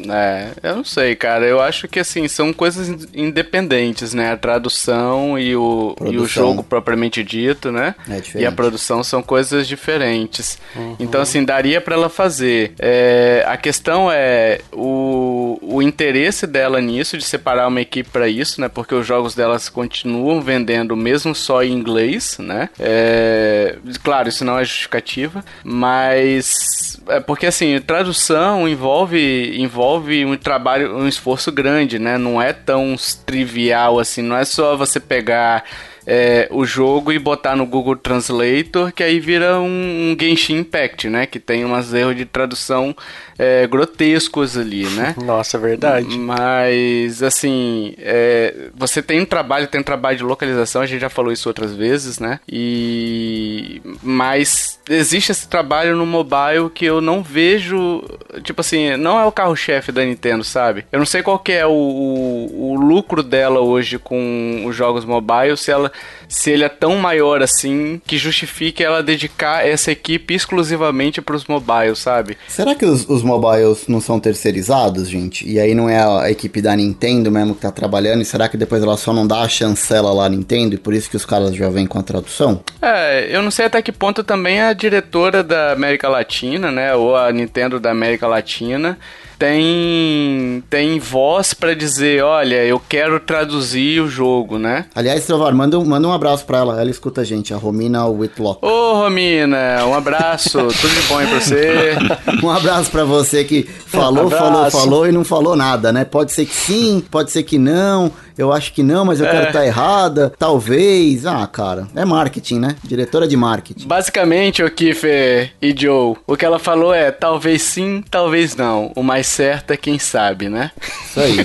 [0.08, 1.44] É, eu não sei, cara.
[1.44, 4.32] Eu acho que assim, são coisas independentes, né?
[4.32, 7.94] A tradução e o, e o jogo propriamente dito, né?
[8.08, 10.58] É e a produção são coisas diferentes.
[10.74, 10.96] Uhum.
[10.98, 12.74] Então, assim, daria para ela fazer.
[12.78, 18.60] É, a questão é o, o interesse dela nisso, de separar uma equipe para isso,
[18.60, 18.68] né?
[18.68, 22.68] Porque os jogos delas continuam vendendo mesmo só em inglês, né?
[22.78, 30.96] É, claro, isso não é justificativa, mas é porque assim, tradução envolve envolve um trabalho,
[30.96, 31.65] um esforço grande,
[31.98, 32.18] né?
[32.18, 35.64] Não é tão trivial assim, não é só você pegar
[36.06, 41.08] é, o jogo e botar no Google Translator, que aí vira um, um Genshin Impact,
[41.08, 41.26] né?
[41.26, 42.94] Que tem umas erros de tradução
[43.36, 45.14] é, grotescos ali, né?
[45.24, 46.16] Nossa, é verdade.
[46.16, 51.10] Mas, assim, é, você tem um trabalho, tem um trabalho de localização, a gente já
[51.10, 52.38] falou isso outras vezes, né?
[52.48, 53.82] E...
[54.02, 58.02] Mas existe esse trabalho no mobile que eu não vejo,
[58.42, 60.86] tipo assim, não é o carro-chefe da Nintendo, sabe?
[60.92, 65.04] Eu não sei qual que é o, o, o lucro dela hoje com os jogos
[65.04, 65.90] mobile, se ela
[66.28, 71.44] se ele é tão maior assim que justifique ela dedicar essa equipe exclusivamente para os
[71.46, 72.36] mobiles, sabe?
[72.48, 75.48] Será que os, os mobiles não são terceirizados, gente?
[75.48, 78.22] E aí não é a equipe da Nintendo mesmo que tá trabalhando?
[78.22, 81.08] E será que depois ela só não dá a chancela lá Nintendo e por isso
[81.08, 82.62] que os caras já vêm com a tradução?
[82.80, 87.16] É, eu não sei até que ponto também a diretora da América Latina, né, ou
[87.16, 88.98] a Nintendo da América Latina
[89.38, 94.86] tem tem voz pra dizer, olha, eu quero traduzir o jogo, né?
[94.94, 96.80] Aliás, Trovar, manda, um- manda um abraço pra ela.
[96.80, 98.64] Ela escuta a gente, a Romina Whitlock.
[98.64, 101.96] Ô, Romina, um abraço, tudo de bom aí pra você.
[102.42, 104.42] Um abraço pra você que falou, Abraço.
[104.44, 106.04] falou, falou e não falou nada, né?
[106.04, 108.10] Pode ser que sim, pode ser que não.
[108.38, 110.32] Eu acho que não, mas eu quero estar errada.
[110.38, 111.24] Talvez.
[111.24, 112.76] Ah, cara, é marketing, né?
[112.84, 113.86] Diretora de marketing.
[113.86, 118.92] Basicamente, o Kiffer e Joe, o que ela falou é talvez sim, talvez não.
[118.94, 120.70] O mais certo é quem sabe, né?
[121.08, 121.36] Isso aí.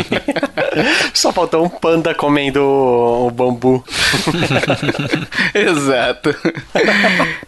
[1.13, 3.83] Só faltou um panda comendo o, o bambu.
[5.55, 6.35] Exato.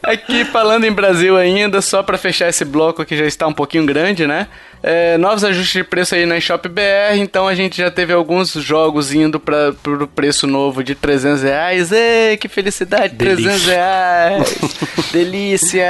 [0.01, 3.85] Aqui falando em Brasil ainda, só pra fechar esse bloco que já está um pouquinho
[3.85, 4.47] grande, né?
[4.85, 8.51] É, novos ajustes de preço aí na Shop BR, então a gente já teve alguns
[8.51, 11.89] jogos indo para pro preço novo de 300 reais.
[11.93, 14.57] Ei, que felicidade, 300 reais!
[15.13, 15.85] Delícia!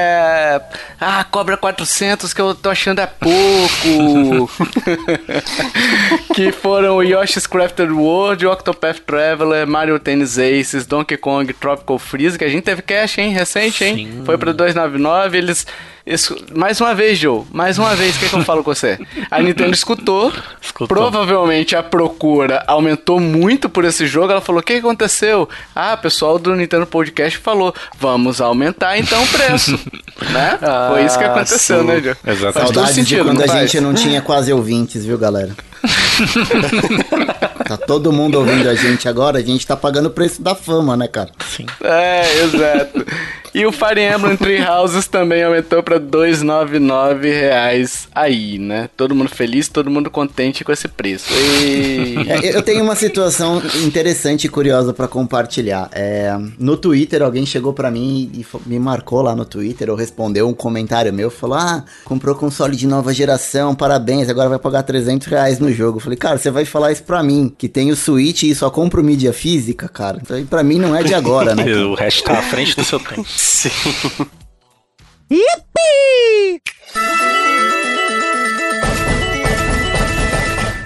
[1.01, 4.51] Ah, cobra 400 que eu tô achando é pouco!
[6.36, 12.38] que foram o Yoshi's Crafted World, Octopath Traveler, Mario Tennis Aces, Donkey Kong Tropical Freeze,
[12.38, 13.34] que a gente teve cash, hein?
[13.34, 13.95] Recente, hein?
[13.95, 14.21] Sim.
[14.23, 15.65] Foi pra 299, eles...
[16.06, 19.00] isso- mais uma vez, Joe, mais uma vez, o que, que eu falo com você?
[19.32, 20.88] A Nintendo escutou, Escutou.
[20.88, 25.48] provavelmente a procura aumentou muito por esse jogo, ela falou, o que aconteceu?
[25.76, 29.80] Ah, o pessoal do Nintendo Podcast falou, vamos aumentar então o preço,
[30.32, 30.60] né?
[30.89, 31.86] Foi isso que Ah, aconteceu, sim.
[31.88, 32.16] né, Joe?
[32.26, 32.54] Exatamente.
[32.54, 33.72] Todo Saudades de sentido, quando a faz?
[33.72, 35.56] gente não tinha quase ouvintes, viu, galera?
[37.63, 40.95] tá todo mundo ouvindo a gente agora, a gente tá pagando o preço da fama,
[40.95, 41.30] né, cara?
[41.49, 41.65] Sim.
[41.84, 43.06] É, exato.
[43.54, 48.89] E o Fire Emblem Three Houses também aumentou pra 299 reais aí, né?
[48.97, 51.32] Todo mundo feliz, todo mundo contente com esse preço.
[51.32, 52.15] E...
[52.28, 55.88] É, eu tenho uma situação interessante e curiosa pra compartilhar.
[55.91, 60.47] É, no Twitter, alguém chegou pra mim e me marcou lá no Twitter, ou respondeu
[60.47, 65.28] um comentário meu, falou: Ah, comprou console de nova geração, parabéns, agora vai pagar 300
[65.28, 65.97] reais no jogo.
[65.97, 68.70] Eu falei, cara, você vai falar isso pra mim, que tem o Switch e só
[68.70, 70.20] compro mídia física, cara.
[70.24, 71.63] Isso aí pra mim não é de agora, né?
[71.84, 73.26] O resto tá à frente do seu tempo.
[73.28, 73.70] Sim.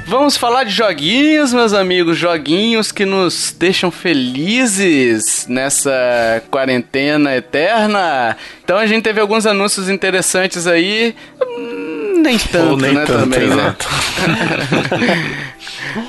[0.07, 8.37] Vamos falar de joguinhos, meus amigos, joguinhos que nos deixam felizes nessa quarentena eterna.
[8.63, 13.49] Então a gente teve alguns anúncios interessantes aí, hum, nem tanto, nem né, tanto, também,
[13.49, 13.75] né?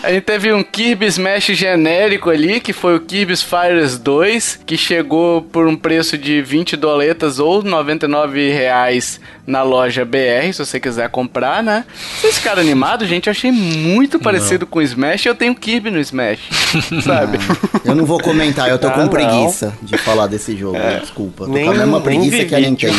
[0.02, 4.76] A gente teve um Kirby Smash genérico ali, que foi o Kirby Fires 2, que
[4.76, 10.78] chegou por um preço de 20 doletas ou 99 reais na loja BR, se você
[10.78, 11.84] quiser comprar, né?
[12.20, 13.26] Vocês ficaram animados, gente?
[13.28, 16.38] Eu achei muito parecido com o Smash e eu tenho Kirby no Smash,
[17.02, 17.38] sabe?
[17.84, 19.08] Eu não vou comentar, eu tô Ah, com não.
[19.08, 21.46] preguiça de falar desse jogo, desculpa.
[21.46, 22.70] Tô Nem- com a mesma preguiça que a vídeo.
[22.70, 22.98] Nintendo.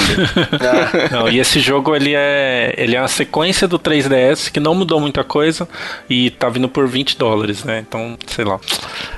[1.12, 5.00] Não, e esse jogo ele é, ele é uma sequência do 3DS que não mudou
[5.00, 5.68] muita coisa
[6.10, 7.84] e tá vindo por 20 dólares, né?
[7.88, 8.60] Então, sei lá.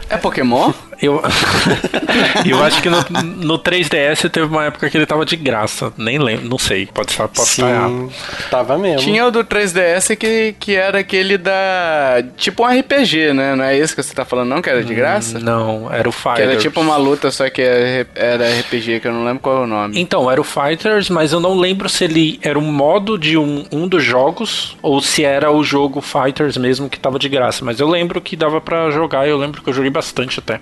[0.09, 0.71] É Pokémon?
[1.01, 1.21] Eu,
[2.45, 2.97] eu acho que no,
[3.37, 5.91] no 3DS teve uma época que ele tava de graça.
[5.97, 6.85] Nem lembro, não sei.
[6.87, 7.91] Pode estar, pode estar errado.
[8.11, 8.99] Sim, tava mesmo.
[8.99, 12.23] Tinha o do 3DS que, que era aquele da.
[12.37, 13.55] Tipo um RPG, né?
[13.55, 14.61] Não é esse que você tá falando, não?
[14.61, 15.39] Que era de graça?
[15.39, 16.35] Não, era o Fighters.
[16.37, 19.57] Que era tipo uma luta, só que era era RPG, que eu não lembro qual
[19.57, 19.99] é o nome.
[19.99, 23.65] Então, era o Fighters, mas eu não lembro se ele era um modo de um,
[23.71, 27.63] um dos jogos ou se era o jogo Fighters mesmo que tava de graça.
[27.65, 30.59] Mas eu lembro que dava pra jogar, eu lembro que eu joguei bastante até.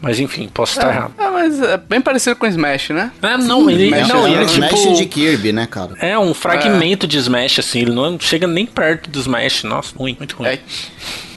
[0.00, 1.12] Mas enfim, posso estar errado.
[1.18, 3.10] Ah, mas é bem parecido com Smash, né?
[3.22, 4.94] É, não, ele, Smash não, é- ele é Smash tipo.
[4.94, 5.83] de Kirby, né, cara?
[6.00, 9.64] É um fragmento de Smash, assim, ele não chega nem perto do Smash.
[9.64, 10.48] Nossa, ruim, muito ruim.
[10.48, 10.58] É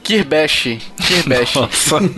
[0.02, 0.78] Kirbash.
[0.96, 1.52] Kirbash.
[1.60, 1.98] Nossa.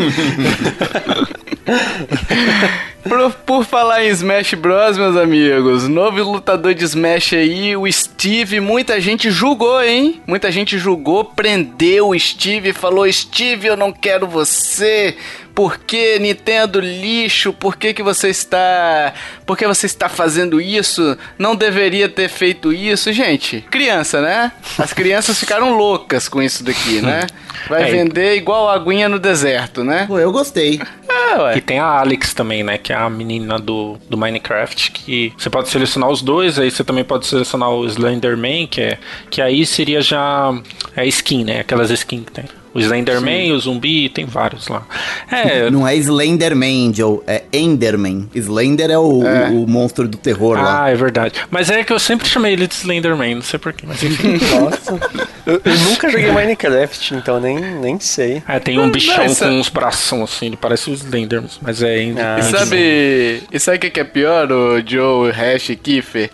[3.03, 8.61] por, por falar em Smash Bros, meus amigos, novo lutador de Smash aí, o Steve,
[8.61, 10.23] muita gente julgou, hein?
[10.25, 15.17] Muita gente julgou, prendeu o Steve, falou: Steve, eu não quero você.
[15.55, 17.53] Por que Nintendo lixo?
[17.53, 19.13] Por que, que você está.
[19.45, 21.17] Por que você está fazendo isso?
[21.39, 23.13] Não deveria ter feito isso.
[23.13, 24.53] Gente, criança, né?
[24.79, 27.27] As crianças ficaram loucas com isso daqui, né?
[27.69, 30.05] Vai É, vender igual aguinha no deserto, né?
[30.07, 30.81] Pô, eu gostei.
[31.09, 31.59] É, ué.
[31.59, 32.79] E tem a Alex também, né?
[32.79, 34.93] Que é a menina do, do Minecraft.
[34.93, 38.99] Que você pode selecionar os dois, aí você também pode selecionar o Slenderman, que é.
[39.29, 40.55] Que aí seria já.
[40.97, 41.61] É skin, né?
[41.61, 42.45] Aquelas skins que tem.
[42.73, 44.87] O Slenderman, o zumbi, tem vários lá.
[45.31, 45.69] É.
[45.71, 48.29] Não é Slenderman, Joe, é Enderman.
[48.35, 50.85] Slender é o, o monstro do terror lá.
[50.85, 51.35] Ah, é verdade.
[51.51, 54.39] Mas é que eu sempre chamei ele de Slenderman, não sei porquê, mas enfim.
[54.61, 55.01] Nossa.
[55.47, 58.43] Eu, eu nunca joguei Minecraft, então nem, nem sei.
[58.47, 61.97] É, tem um bichão essa- com uns bração assim, ele parece o Slenderman, mas é.
[62.19, 66.31] Ah, E sabe, e sabe o que é pior, o Joe, o Hash e Kiffer?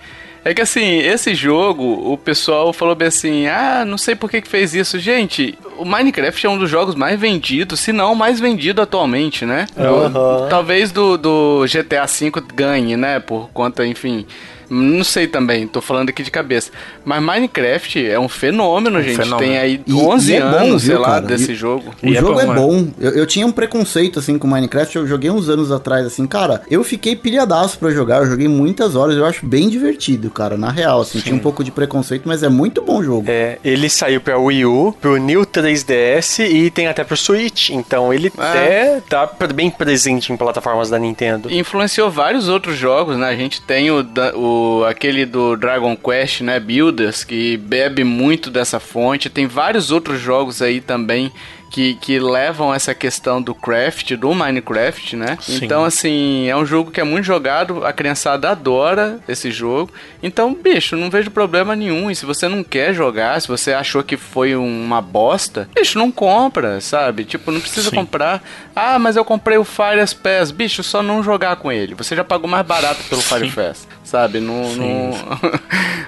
[0.47, 4.41] É que assim, esse jogo, o pessoal falou bem assim: ah, não sei por que,
[4.41, 4.97] que fez isso.
[4.97, 9.45] Gente, o Minecraft é um dos jogos mais vendidos, se não o mais vendido atualmente,
[9.45, 9.67] né?
[9.77, 10.49] Uhum.
[10.49, 13.19] Talvez do, do GTA V ganhe, né?
[13.19, 14.25] Por conta, enfim.
[14.69, 16.71] Não sei também, tô falando aqui de cabeça.
[17.05, 19.17] Mas Minecraft é um fenômeno, gente.
[19.17, 19.39] fenômeno.
[19.39, 21.21] Tem aí E- 11 e é bom, anos, sei viu, lá, cara?
[21.27, 21.95] desse E- jogo.
[22.03, 22.55] O E é jogo bom, é é.
[22.55, 22.89] bom.
[23.01, 24.97] Eu, eu tinha um preconceito, assim, com Minecraft.
[24.97, 26.63] Eu joguei uns anos atrás, assim, cara.
[26.71, 28.19] Eu fiquei pilhadaço pra jogar.
[28.19, 29.17] Eu joguei muitas horas.
[29.17, 30.57] Eu acho bem divertido, cara.
[30.57, 31.21] Na real, assim.
[31.21, 33.25] Tinha um pouco de preconceito, mas é muito bom o jogo.
[33.29, 37.71] É, ele saiu pra Wii U, pro New 3DS e tem até pro Switch.
[37.71, 38.43] Então ele É.
[38.43, 41.53] até tá bem presente em plataformas da Nintendo.
[41.53, 43.29] Influenciou vários outros jogos, né?
[43.29, 46.59] A gente tem o, da- o aquele do Dragon Quest, né?
[46.59, 49.29] Builders, que bebe muito dessa fonte.
[49.29, 51.33] Tem vários outros jogos aí também
[51.71, 55.37] que, que levam essa questão do craft, do Minecraft, né?
[55.41, 55.61] Sim.
[55.63, 59.93] Então, assim, é um jogo que é muito jogado, a criançada adora esse jogo.
[60.23, 62.11] Então, bicho, não vejo problema nenhum.
[62.11, 66.11] E se você não quer jogar, se você achou que foi uma bosta, bicho, não
[66.11, 67.25] compra, sabe?
[67.25, 67.97] Tipo, não precisa Sim.
[67.97, 68.43] comprar.
[68.75, 70.51] Ah, mas eu comprei o Fire Pass.
[70.51, 71.95] Bicho, só não jogar com ele.
[71.95, 74.41] Você já pagou mais barato pelo Fire Pass, sabe?
[74.41, 74.79] Não, Sim.
[74.79, 75.51] não,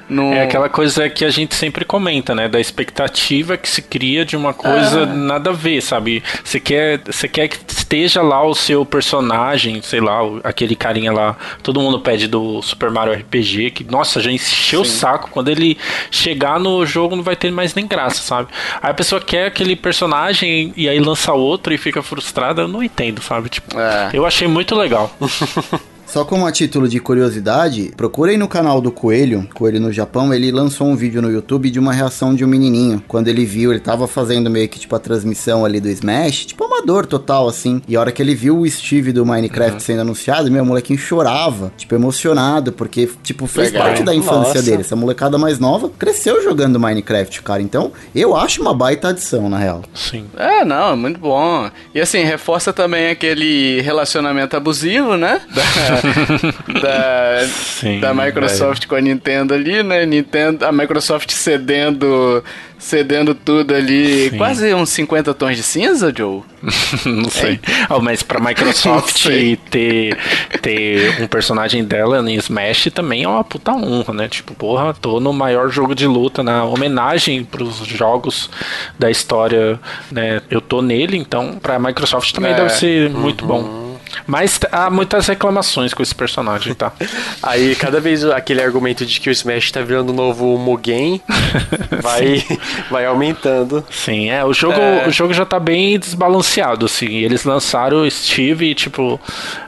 [0.28, 2.48] não- É aquela coisa que a gente sempre comenta, né?
[2.48, 5.06] Da expectativa que se cria de uma coisa Ah.
[5.06, 6.22] nada a ver, sabe?
[6.42, 11.36] Você quer, você quer que esteja lá o seu personagem, sei lá, aquele carinha lá.
[11.62, 15.30] Todo mundo pede do Super Mario RPG, que, nossa, já encheu o saco.
[15.30, 15.76] Quando ele
[16.10, 18.48] chegar no jogo, não vai ter mais nem graça, sabe?
[18.82, 22.62] Aí a pessoa quer aquele personagem e aí lança outro e fica frustrada.
[22.62, 23.48] Eu não entendo, sabe?
[23.48, 24.10] Tipo, É.
[24.12, 25.10] eu achei muito legal.
[26.08, 30.50] Só como a título de curiosidade, procurem no canal do Coelho, Coelho no Japão, ele
[30.50, 33.04] lançou um vídeo no YouTube de uma reação de um menininho.
[33.06, 36.64] Quando ele viu, ele tava fazendo meio que tipo a transmissão ali do Smash, tipo
[36.64, 37.82] amador total assim.
[37.86, 40.98] E a hora que ele viu o Steve do Minecraft sendo anunciado, meu o molequinho
[40.98, 43.88] chorava, tipo emocionado, porque tipo fez Legal.
[43.88, 44.62] parte da infância Nossa.
[44.62, 44.80] dele.
[44.80, 47.60] Essa molecada mais nova cresceu jogando Minecraft, cara.
[47.60, 49.82] Então, eu acho uma baita adição, na real.
[49.94, 50.24] Sim.
[50.38, 51.70] É, não, é muito bom.
[51.94, 55.42] E assim, reforça também aquele relacionamento abusivo, né?
[55.54, 55.62] Da,
[56.80, 60.04] da, Sim, da Microsoft com a Nintendo ali, né?
[60.06, 62.42] Nintendo, a Microsoft cedendo,
[62.78, 64.30] cedendo tudo ali.
[64.30, 64.36] Sim.
[64.38, 66.42] Quase uns 50 tons de cinza, Joe?
[67.06, 67.60] não sei.
[67.88, 69.26] Ah, mas pra Microsoft
[69.70, 70.16] ter,
[70.60, 74.28] ter um personagem dela em Smash também é uma puta honra, né?
[74.28, 78.50] Tipo, porra, tô no maior jogo de luta, na homenagem pros jogos
[78.98, 79.78] da história,
[80.10, 80.40] né?
[80.50, 82.56] Eu tô nele, então pra Microsoft também É.
[82.56, 83.87] deve ser muito bom.
[84.26, 86.92] Mas há muitas reclamações com esse personagem, tá?
[87.42, 91.20] Aí, cada vez aquele argumento de que o Smash tá virando o novo Mugen
[92.02, 92.44] vai,
[92.90, 93.84] vai aumentando.
[93.90, 95.06] Sim, é, o jogo, É.
[95.08, 97.16] o jogo já tá bem desbalanceado, assim.
[97.18, 99.20] Eles lançaram o Steve e, tipo,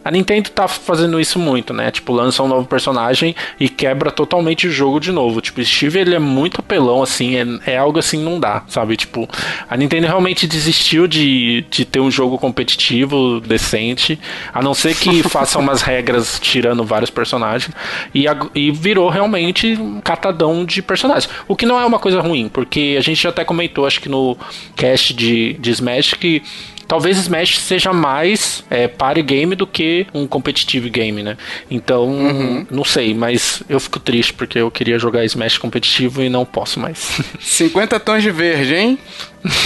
[0.05, 1.91] a Nintendo tá fazendo isso muito, né?
[1.91, 5.41] Tipo, lança um novo personagem e quebra totalmente o jogo de novo.
[5.41, 8.97] Tipo, o Steve, ele é muito apelão, assim, é, é algo assim, não dá, sabe?
[8.97, 9.29] Tipo,
[9.69, 14.19] a Nintendo realmente desistiu de, de ter um jogo competitivo decente,
[14.53, 17.75] a não ser que faça umas regras tirando vários personagens,
[18.15, 21.29] e, ag- e virou realmente um catadão de personagens.
[21.49, 24.09] O que não é uma coisa ruim, porque a gente já até comentou, acho que
[24.09, 24.37] no
[24.77, 26.43] cast de, de Smash, que
[26.91, 31.37] talvez Smash seja mais é, party game do que um competitive game, né?
[31.71, 36.45] Então, não sei, mas eu fico triste porque eu queria jogar Smash competitivo e não
[36.45, 37.21] posso mais.
[37.39, 38.99] 50 tons de verde, hein?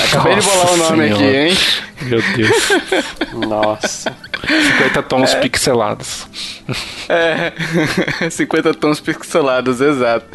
[0.05, 1.49] Acabei de bolar o Nossa nome aqui, Senhora.
[1.49, 1.57] hein?
[2.03, 2.69] Meu Deus.
[3.49, 4.17] Nossa.
[4.79, 6.27] 50 tons pixelados.
[7.09, 7.53] É,
[8.31, 10.27] 50 tons pixelados, exato.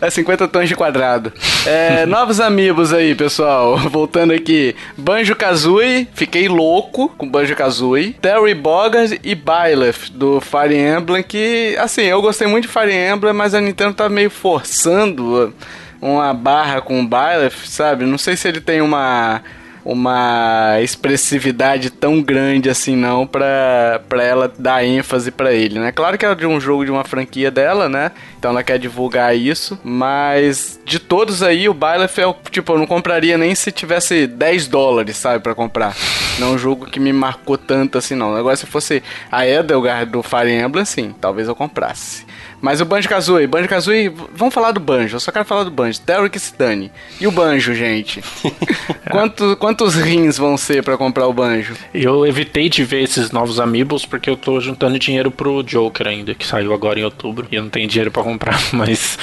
[0.00, 1.32] É 50 tons de quadrado.
[1.64, 3.78] É, novos amigos aí, pessoal.
[3.78, 4.74] Voltando aqui.
[4.96, 8.14] Banjo Kazooie, fiquei louco com Banjo Kazooie.
[8.14, 13.34] Terry Bogard e Byleth do Fire Emblem, que, assim, eu gostei muito de Fire Emblem,
[13.34, 15.52] mas a Nintendo tá meio forçando
[16.00, 18.06] uma barra com o Byleth, sabe?
[18.06, 19.42] Não sei se ele tem uma
[19.84, 25.92] uma expressividade tão grande assim não pra, pra ela dar ênfase pra ele, né?
[25.92, 28.12] Claro que é de um jogo de uma franquia dela, né?
[28.38, 32.78] Então ela quer divulgar isso, mas de todos aí o Byleth é o tipo, eu
[32.78, 35.94] não compraria nem se tivesse 10 dólares, sabe, pra comprar.
[36.38, 38.34] Não é um jogo que me marcou tanto assim não.
[38.34, 42.24] Agora se fosse a Edelgard do Fire Emblem, sim, talvez eu comprasse.
[42.62, 45.64] Mas o Banjo Kazooie, Banjo Kazooie, v- vamos falar do Banjo, eu só quero falar
[45.64, 46.00] do Banjo,
[46.30, 46.92] que se dane.
[47.20, 48.22] E o Banjo, gente?
[49.10, 51.74] Quanto, quantos rins vão ser pra comprar o Banjo?
[51.92, 56.34] Eu evitei de ver esses novos amiibos porque eu tô juntando dinheiro pro Joker ainda,
[56.34, 57.46] que saiu agora em outubro.
[57.50, 59.18] E eu não tenho dinheiro pra comprar, mas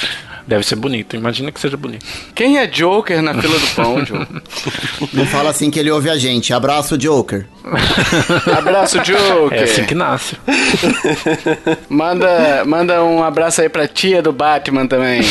[0.50, 1.16] deve ser bonito.
[1.16, 2.06] Imagina que seja bonito.
[2.34, 4.28] Quem é Joker na fila do pão, Joe?
[5.14, 6.52] Não fala assim que ele ouve a gente.
[6.54, 7.46] Abraço, Joker.
[8.58, 9.58] Abraço, Joker.
[9.58, 10.36] É assim que nasce.
[11.88, 15.22] Manda, manda um abraço aí pra tia do Batman também.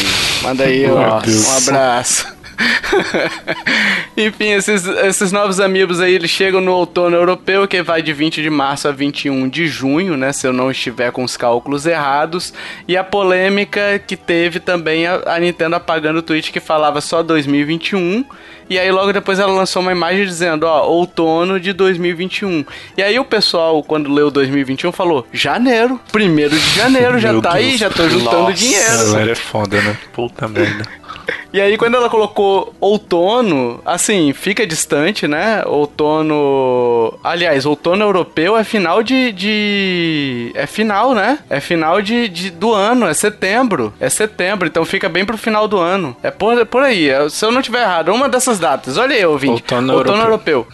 [0.42, 2.37] Manda aí, ó, um abraço.
[4.16, 8.42] Enfim, esses, esses novos amigos aí, eles chegam no outono europeu, que vai de 20
[8.42, 10.32] de março a 21 de junho, né?
[10.32, 12.52] Se eu não estiver com os cálculos errados.
[12.86, 17.22] E a polêmica que teve também a, a Nintendo apagando o tweet que falava só
[17.22, 18.24] 2021.
[18.70, 22.66] E aí logo depois ela lançou uma imagem dizendo, ó, outono de 2021.
[22.98, 27.54] E aí o pessoal, quando leu 2021, falou, janeiro, primeiro de janeiro, já Meu tá
[27.54, 27.80] aí, Deus.
[27.80, 28.52] já tô juntando Nossa.
[28.52, 29.12] dinheiro.
[29.12, 29.96] Galera é foda, né?
[30.12, 30.84] Puta merda.
[31.52, 35.62] E aí, quando ela colocou outono, assim, fica distante, né?
[35.66, 37.18] Outono.
[37.24, 39.32] Aliás, outono europeu é final de.
[39.32, 40.52] de...
[40.54, 41.38] É final, né?
[41.48, 43.92] É final de, de- do ano, é setembro.
[43.98, 46.14] É setembro, então fica bem pro final do ano.
[46.22, 47.08] É por, por aí.
[47.08, 48.98] é- Se eu não tiver errado, uma dessas datas.
[48.98, 49.62] Olha aí, ouvinte.
[49.94, 50.66] Outono europeu.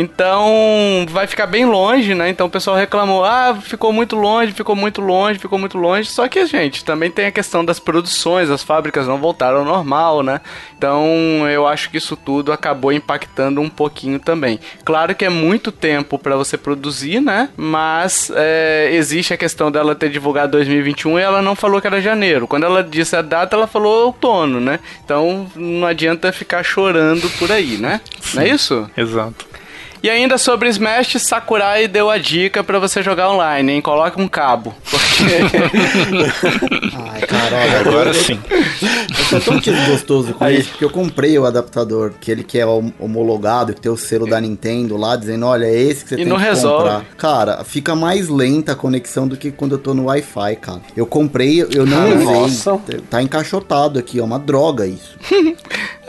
[0.00, 2.28] Então, vai ficar bem longe, né?
[2.28, 6.08] Então o pessoal reclamou: ah, ficou muito longe, ficou muito longe, ficou muito longe.
[6.08, 10.22] Só que, gente, também tem a questão das produções, as fábricas não voltaram ao normal,
[10.22, 10.40] né?
[10.76, 11.04] Então
[11.50, 14.60] eu acho que isso tudo acabou impactando um pouquinho também.
[14.84, 17.48] Claro que é muito tempo para você produzir, né?
[17.56, 22.00] Mas é, existe a questão dela ter divulgado 2021 e ela não falou que era
[22.00, 22.46] janeiro.
[22.46, 24.78] Quando ela disse a data, ela falou outono, né?
[25.04, 28.00] Então não adianta ficar chorando por aí, né?
[28.32, 28.88] Não é isso?
[28.96, 29.57] Exato.
[30.02, 33.80] E ainda sobre Smash, Sakurai deu a dica pra você jogar online, hein?
[33.82, 34.74] Coloca um cabo.
[34.90, 35.24] Porque
[36.96, 38.38] Ai, cara, olha, Agora eu, sim.
[38.50, 42.92] eu tô tão desgostoso com isso, porque eu comprei o adaptador, aquele que é hom-
[42.98, 46.18] homologado, que tem o selo da Nintendo lá, dizendo, olha, é esse que você E
[46.18, 46.84] tem não que resolve.
[46.84, 47.04] comprar.
[47.16, 50.80] Cara, fica mais lenta a conexão do que quando eu tô no Wi-Fi, cara.
[50.96, 52.24] Eu comprei, eu não Ah, usei.
[52.24, 52.80] nossa.
[53.10, 55.16] Tá encaixotado aqui, é uma droga isso.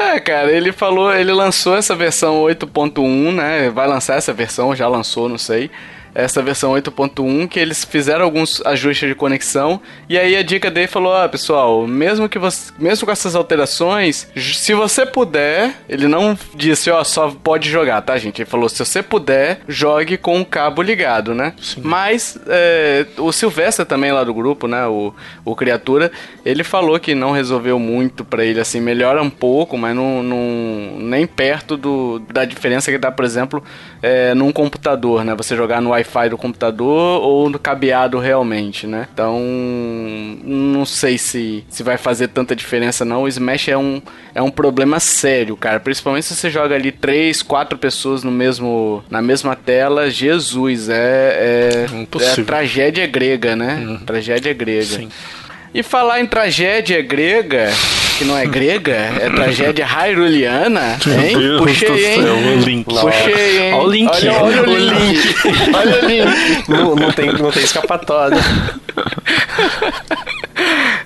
[0.01, 3.69] É, cara, ele falou, ele lançou essa versão 8.1, né?
[3.79, 5.71] Vai lançar essa versão, já lançou, não sei.
[6.23, 9.79] Essa versão 8.1, que eles fizeram alguns ajustes de conexão.
[10.07, 12.71] E aí a dica dele falou: ó, pessoal, mesmo que você.
[12.77, 18.17] Mesmo com essas alterações, se você puder, ele não disse, ó, só pode jogar, tá,
[18.17, 18.41] gente?
[18.41, 21.53] Ele falou: se você puder, jogue com o cabo ligado, né?
[21.77, 24.85] Mas é, o Silvestre também lá do grupo, né?
[24.87, 25.13] O,
[25.45, 26.11] o Criatura,
[26.45, 30.97] ele falou que não resolveu muito pra ele, assim, melhora um pouco, mas não, não-
[30.99, 33.63] nem perto do, da diferença que dá, por exemplo,
[34.01, 35.33] é, num computador, né?
[35.35, 39.07] Você jogar no Wi-Fi do computador ou no cabeado realmente, né?
[39.13, 39.39] Então,
[40.43, 43.23] não sei se, se vai fazer tanta diferença não.
[43.23, 44.01] O Smash é um,
[44.33, 45.79] é um problema sério, cara.
[45.79, 50.09] Principalmente se você joga ali três, quatro pessoas no mesmo, na mesma tela.
[50.09, 51.85] Jesus, é, é,
[52.21, 53.99] é tragédia grega, né?
[54.05, 54.97] Tragédia grega.
[54.97, 55.09] Sim.
[55.73, 57.69] E falar em tragédia grega,
[58.19, 61.37] que não é grega, é tragédia hyrule-ana, hein?
[61.37, 62.21] Deus Puxei, hein?
[62.21, 62.85] céu, o link.
[62.85, 63.73] Puxei, hein?
[63.73, 64.09] Olha o link.
[64.11, 65.35] Olha, olha o O link.
[65.73, 66.69] olha o link.
[66.69, 68.37] não, não tem, não tem escapatória.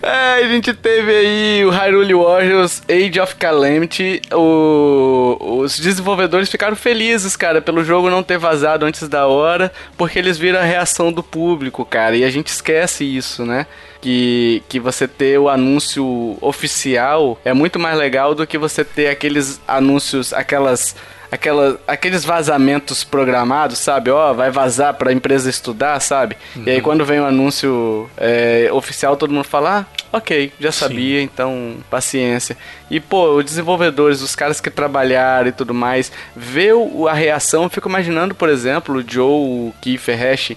[0.02, 4.22] É, a gente teve aí o Hyrule Warriors Age of Calamity.
[4.32, 10.20] O- os desenvolvedores ficaram felizes, cara, pelo jogo não ter vazado antes da hora, porque
[10.20, 12.16] eles viram a reação do público, cara.
[12.18, 13.66] E a gente esquece isso, né?
[14.04, 19.08] Que, que você ter o anúncio oficial é muito mais legal do que você ter
[19.08, 20.94] aqueles anúncios, aquelas
[21.32, 24.12] aquela, aqueles vazamentos programados, sabe?
[24.12, 26.36] Ó, vai vazar pra empresa estudar, sabe?
[26.66, 31.22] E aí quando vem o anúncio é, oficial, todo mundo fala, ah, ok, já sabia,
[31.24, 32.56] então paciência.
[32.92, 37.64] E, pô, os desenvolvedores, os caras que trabalharam e tudo mais, ver o- a reação,
[37.64, 40.52] eu fico imaginando, por exemplo, o Joe, o Kiefer Hash,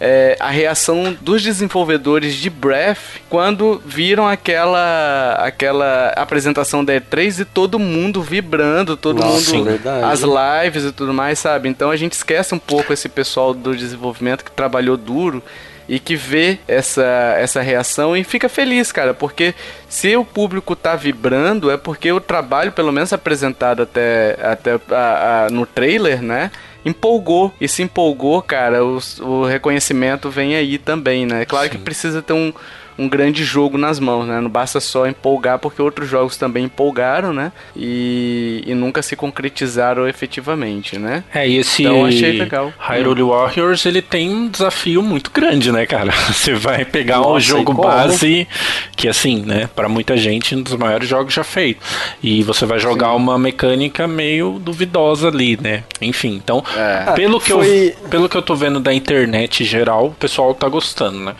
[0.00, 7.44] é, a reação dos desenvolvedores de Breath quando viram aquela aquela apresentação da E3 e
[7.44, 10.04] todo mundo vibrando, todo Nossa, mundo verdade.
[10.04, 11.68] as lives e tudo mais, sabe?
[11.68, 15.42] Então a gente esquece um pouco esse pessoal do desenvolvimento que trabalhou duro
[15.88, 19.54] e que vê essa, essa reação e fica feliz, cara, porque
[19.88, 25.46] se o público tá vibrando é porque o trabalho, pelo menos apresentado até, até a-
[25.46, 26.50] a- no trailer, né?
[26.88, 31.44] Empolgou e se empolgou, cara, os- o reconhecimento vem aí também, né?
[31.44, 32.52] Claro que precisa ter um,
[32.98, 34.40] um grande jogo nas mãos, né?
[34.40, 37.52] Não basta só empolgar, porque outros jogos também empolgaram, né?
[37.76, 41.22] E, e nunca se concretizaram efetivamente, né?
[41.32, 42.72] É, e esse Então, achei legal.
[42.78, 46.10] Hyrule Warriors, ele tem um desafio muito grande, né, cara?
[46.32, 47.82] Você vai pegar um Nossa, jogo e como?
[47.88, 48.48] base
[48.96, 51.86] que assim, né, Pra muita gente um dos maiores jogos já feitos.
[52.22, 55.84] E você vai jogar uma mecânica meio duvidosa ali, né?
[56.00, 57.12] Enfim, então, É.
[57.12, 60.68] pelo que Foi- eu pelo que eu tô vendo da internet geral, o pessoal tá
[60.68, 61.34] gostando, né?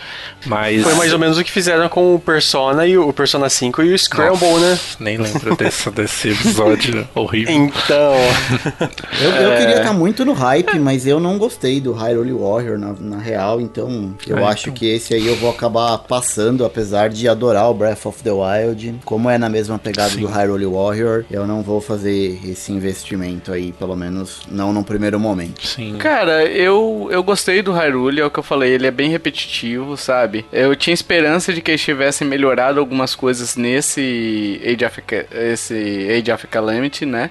[0.46, 3.48] Mas Foi mais ou menos o que que fizeram com o Persona e o Persona
[3.48, 4.78] 5 e o Scramble, Nossa, né?
[5.00, 7.54] Nem lembro desse, desse episódio horrível.
[7.54, 8.12] Então.
[9.20, 9.56] eu, eu é...
[9.56, 13.18] queria estar tá muito no hype, mas eu não gostei do Hyrule Warrior na, na
[13.18, 14.74] real, então eu é, acho então.
[14.74, 19.00] que esse aí eu vou acabar passando, apesar de adorar o Breath of the Wild.
[19.04, 20.20] Como é na mesma pegada Sim.
[20.20, 25.18] do Hyrule Warrior, eu não vou fazer esse investimento aí, pelo menos não no primeiro
[25.18, 25.66] momento.
[25.66, 25.96] Sim.
[25.98, 29.96] Cara, eu, eu gostei do Hyrule, é o que eu falei, ele é bem repetitivo,
[29.96, 30.44] sabe?
[30.52, 36.32] Eu tinha esperança de que eles tivessem melhorado algumas coisas nesse Age of, esse Age
[36.32, 37.30] of Calamity, né?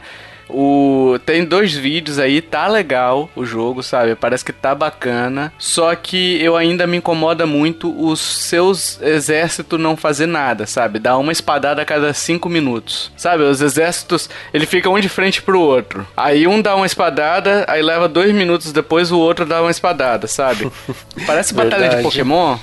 [0.50, 4.16] O tem dois vídeos aí, tá legal o jogo, sabe?
[4.16, 5.52] Parece que tá bacana.
[5.58, 11.00] Só que eu ainda me incomoda muito os seus exércitos não fazer nada, sabe?
[11.00, 13.12] Dar uma espadada a cada cinco minutos.
[13.18, 13.44] Sabe?
[13.44, 16.08] Os exércitos, ele fica um de frente pro outro.
[16.16, 20.28] Aí um dá uma espadada, aí leva dois minutos depois o outro dá uma espadada,
[20.28, 20.72] sabe?
[21.26, 22.58] Parece batalha de Pokémon.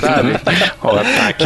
[0.00, 0.32] Sabe?
[0.82, 1.44] o ataque.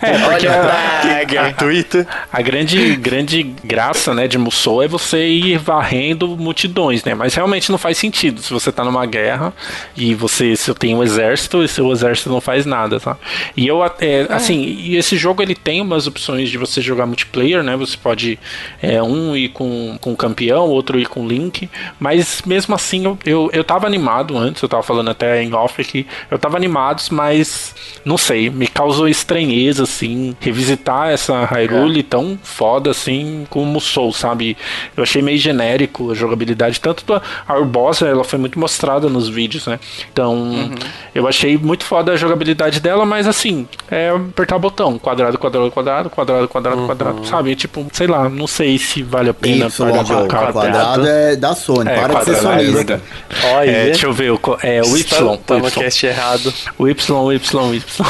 [0.00, 2.06] É, porque Olha a, gratuito.
[2.32, 7.14] A grande, grande graça, né, de Musou é você ir varrendo multidões, né?
[7.14, 9.52] Mas realmente não faz sentido se você tá numa guerra
[9.96, 13.16] e você se tem um exército e seu exército não faz nada, tá?
[13.56, 17.62] E eu é, assim, e esse jogo ele tem umas opções de você jogar multiplayer,
[17.62, 17.76] né?
[17.76, 18.38] Você pode
[18.82, 21.68] é, um ir com, com campeão, outro ir com link,
[21.98, 25.80] mas mesmo assim eu, eu, eu tava animado antes, eu tava falando até em off
[25.80, 27.74] aqui, eu tava animado, mas
[28.04, 32.02] não sei, me causou estranheza assim, revisitar essa Hyrule é.
[32.02, 34.56] tão foda assim como Soul, sabe?
[34.96, 36.80] Eu achei meio genérico a jogabilidade.
[36.80, 37.04] Tanto
[37.46, 39.78] a Urbosa, ela foi muito mostrada nos vídeos, né?
[40.12, 40.74] Então, uhum.
[41.14, 45.70] eu achei muito foda a jogabilidade dela, mas assim, é apertar o botão, quadrado, quadrado,
[45.70, 46.86] quadrado, quadrado, quadrado, uhum.
[46.86, 47.54] quadrado, sabe?
[47.54, 50.28] Tipo, sei lá, não sei se vale a pena y, para quadrado.
[50.52, 53.02] quadrado é da Sony, é, para de ser sonista.
[53.44, 55.38] Olha, é, deixa eu ver, o, é, o Y.
[55.38, 56.52] Tá no cast errado.
[56.78, 58.06] O Y, o Y, o Y.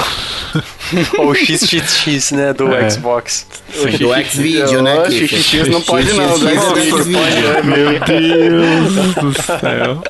[1.19, 2.91] Ou o XXX, né, do é.
[2.91, 3.47] Xbox.
[3.73, 3.91] Sim.
[3.99, 5.01] Do X-Video, né?
[5.01, 7.07] O XXX não pode não, do Xbox.
[7.65, 10.03] Meu Deus do céu.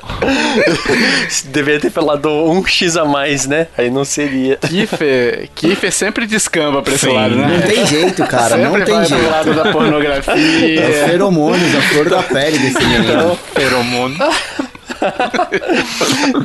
[1.51, 3.67] Deveria ter falado um X a mais, né?
[3.77, 4.57] Aí não seria.
[4.57, 7.13] Kiffer, Kiffer sempre descamba pra esse Sim.
[7.13, 7.47] lado, né?
[7.47, 9.23] Não tem jeito, cara, sempre não tem vai jeito.
[9.23, 10.81] Pro lado da pornografia.
[10.81, 13.39] É feromônios, a flor da pele desse menino.
[13.53, 14.17] Feromônio.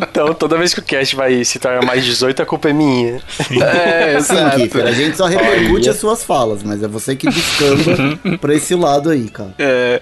[0.02, 3.20] Então, toda vez que o cast vai se tornar mais 18, a culpa é minha.
[3.61, 8.38] É, Sim, Kiffer, a gente só repercute as suas falas, mas é você que descamba
[8.40, 9.55] pra esse lado aí, cara.
[9.59, 10.00] É.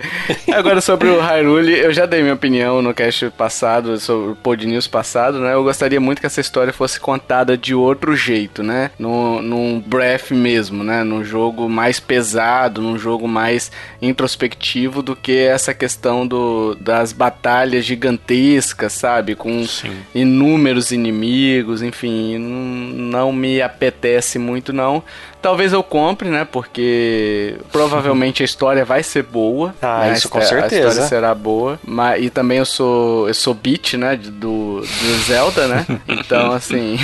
[0.52, 4.66] Agora, sobre o Hyrule, eu já dei minha opinião no cast passado, sobre o Pod
[4.66, 5.54] News passado, né?
[5.54, 8.90] Eu gostaria muito que essa história fosse contada de outro jeito, né?
[8.98, 11.04] No, num breath mesmo, né?
[11.04, 17.84] Num jogo mais pesado, num jogo mais introspectivo do que essa questão do, das batalhas
[17.84, 19.34] gigantescas gigantesca, sabe?
[19.34, 19.96] Com Sim.
[20.14, 25.02] inúmeros inimigos, enfim, não, não me apetece muito não.
[25.40, 26.44] Talvez eu compre, né?
[26.44, 29.74] Porque provavelmente a história vai ser boa.
[29.82, 30.12] Ah, né?
[30.12, 30.86] isso com certeza.
[30.86, 31.80] A história será boa.
[31.84, 34.16] Mas, e também eu sou eu sou beat, né?
[34.16, 35.86] Do, do Zelda, né?
[36.08, 36.96] Então, assim,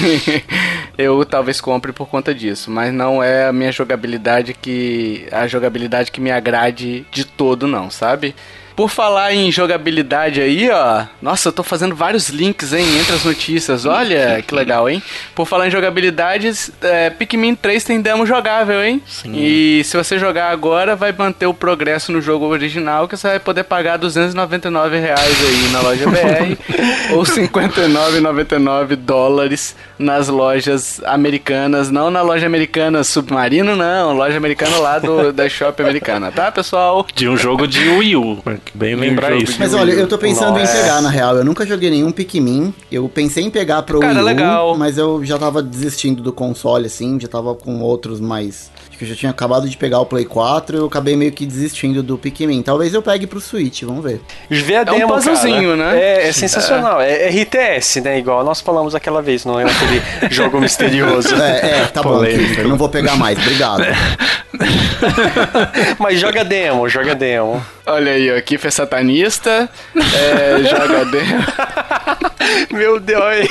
[0.97, 2.71] eu talvez compre por conta disso.
[2.71, 5.27] Mas não é a minha jogabilidade que.
[5.33, 8.35] a jogabilidade que me agrade de todo, não, sabe?
[8.79, 11.05] Por falar em jogabilidade aí, ó.
[11.21, 13.85] Nossa, eu tô fazendo vários links, hein, entre as notícias.
[13.85, 15.03] Olha que legal, hein?
[15.35, 16.49] Por falar em jogabilidade,
[16.81, 19.03] é, Pikmin 3 tem demo jogável, hein?
[19.05, 19.33] Sim.
[19.35, 23.41] E se você jogar agora, vai manter o progresso no jogo original, que você vai
[23.41, 26.57] poder pagar 299 reais aí na loja BR
[27.17, 31.91] ou 59,99 dólares nas lojas americanas.
[31.91, 34.17] Não na loja americana Submarino, não.
[34.17, 37.05] Loja americana lá do, da Shop americana, tá, pessoal?
[37.13, 38.41] De um jogo de Wii U.
[38.75, 39.57] Bem lembrar isso.
[39.59, 40.79] Mas olha, eu tô pensando Nossa.
[40.79, 41.37] em pegar, na real.
[41.37, 42.73] Eu nunca joguei nenhum Pikmin.
[42.91, 44.77] Eu pensei em pegar pro Cara, Wii U, legal.
[44.77, 47.19] mas eu já tava desistindo do console, assim.
[47.21, 50.77] Já tava com outros mais que eu já tinha acabado de pegar o Play 4
[50.77, 52.63] eu acabei meio que desistindo do Pikmin.
[52.63, 54.21] Talvez eu pegue pro Switch, vamos ver.
[54.51, 55.99] Vê a é demo, um puzzlezinho, né?
[55.99, 57.01] É, é sensacional.
[57.01, 57.29] É.
[57.29, 57.43] é.
[57.43, 58.19] RTS, né?
[58.19, 60.03] Igual nós falamos aquela vez, não é aquele
[60.35, 61.35] jogo misterioso.
[61.41, 62.63] É, é tá Polêmico.
[62.63, 63.85] bom, não vou pegar mais, obrigado.
[65.99, 67.65] Mas joga demo, joga demo.
[67.89, 71.45] Olha aí, o Kiffer é satanista, é, joga demo.
[72.71, 73.49] Meu Deus.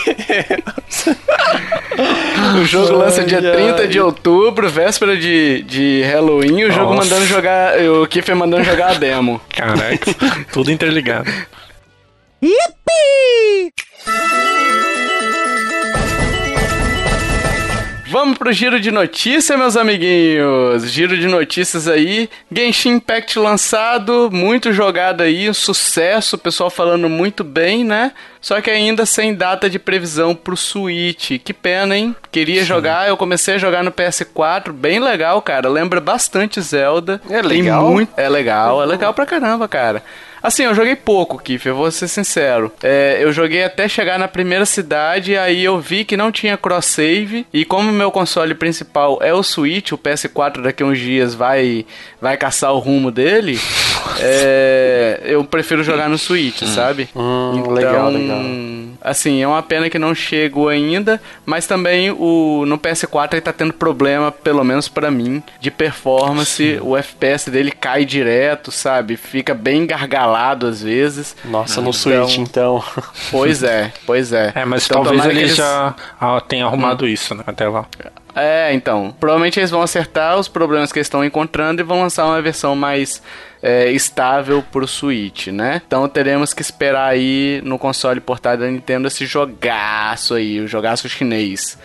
[2.62, 7.80] o jogo lança dia 30 de outubro, véspera de de, Halloween, o jogo mandando jogar.
[7.80, 9.42] O Kiffer mandando jogar a demo.
[9.50, 9.98] Caraca,
[10.54, 11.32] tudo interligado.
[12.42, 13.74] Yippee!
[18.10, 20.90] Vamos pro giro de notícia, meus amiguinhos.
[20.90, 22.30] Giro de notícias aí.
[22.50, 28.14] Genshin Impact lançado, muito jogado aí, um sucesso, o pessoal falando muito bem, né?
[28.40, 31.32] Só que ainda sem data de previsão pro Switch.
[31.44, 32.16] Que pena, hein?
[32.32, 32.68] Queria Sim.
[32.68, 35.68] jogar, eu comecei a jogar no PS4, bem legal, cara.
[35.68, 37.20] Lembra bastante Zelda.
[37.30, 37.92] É legal.
[37.92, 38.14] Muito...
[38.16, 40.02] É legal, é legal pra caramba, cara.
[40.48, 42.72] Assim, eu joguei pouco, Kiff, eu vou ser sincero.
[42.82, 47.46] É, eu joguei até chegar na primeira cidade, aí eu vi que não tinha cross-save,
[47.52, 51.86] e como meu console principal é o Switch, o PS4 daqui a uns dias vai,
[52.22, 53.60] vai caçar o rumo dele,
[54.20, 56.68] é, eu prefiro jogar no Switch, hum.
[56.68, 57.10] sabe?
[57.16, 58.40] Hum, então, legal, legal.
[59.02, 63.54] Assim, é uma pena que não chegou ainda, mas também o, no PS4 ele tá
[63.54, 66.80] tendo problema, pelo menos para mim, de performance, Sim.
[66.82, 69.16] o FPS dele cai direto, sabe?
[69.16, 71.36] Fica bem gargalhado escalado às vezes.
[71.46, 72.84] Nossa, no então, Switch então.
[73.32, 74.52] Pois é, pois é.
[74.56, 75.56] É, mas então, talvez ele eles...
[75.56, 75.96] já
[76.48, 77.08] tenha arrumado hum.
[77.08, 77.44] isso, né?
[77.46, 77.86] Até lá.
[78.38, 79.16] É, então.
[79.20, 82.76] Provavelmente eles vão acertar os problemas que eles estão encontrando e vão lançar uma versão
[82.76, 83.22] mais
[83.62, 85.82] é, estável pro Switch, né?
[85.86, 91.10] Então teremos que esperar aí no console portátil da Nintendo esse jogaço aí, o jogaço
[91.10, 91.78] chinês.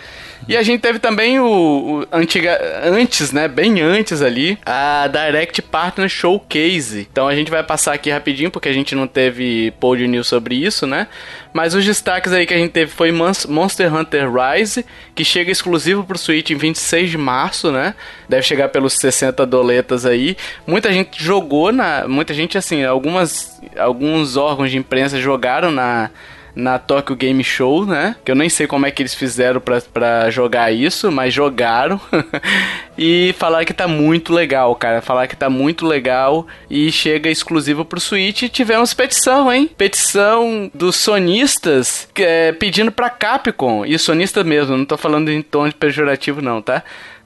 [0.49, 5.63] E a gente teve também o, o, antiga, antes, né, bem antes ali, a Direct
[5.63, 7.07] Partner Showcase.
[7.11, 10.55] Então a gente vai passar aqui rapidinho porque a gente não teve pod news sobre
[10.55, 11.07] isso, né?
[11.53, 14.85] Mas os destaques aí que a gente teve foi Monster Hunter Rise,
[15.15, 17.95] que chega exclusivo pro Switch em 26 de março, né?
[18.29, 20.37] Deve chegar pelos 60 doletas aí.
[20.67, 26.11] Muita gente jogou na, muita gente assim, algumas alguns órgãos de imprensa jogaram na
[26.55, 28.17] na Tokyo Game Show, né?
[28.25, 32.01] Que eu nem sei como é que eles fizeram para jogar isso, mas jogaram.
[32.97, 35.01] e falaram que tá muito legal, cara.
[35.01, 38.43] Falaram que tá muito legal e chega exclusivo pro Switch.
[38.43, 39.71] E tivemos petição, hein?
[39.77, 43.85] Petição dos sonistas é, pedindo pra Capcom.
[43.85, 46.83] E sonista mesmo, não tô falando em tom pejorativo, não, tá?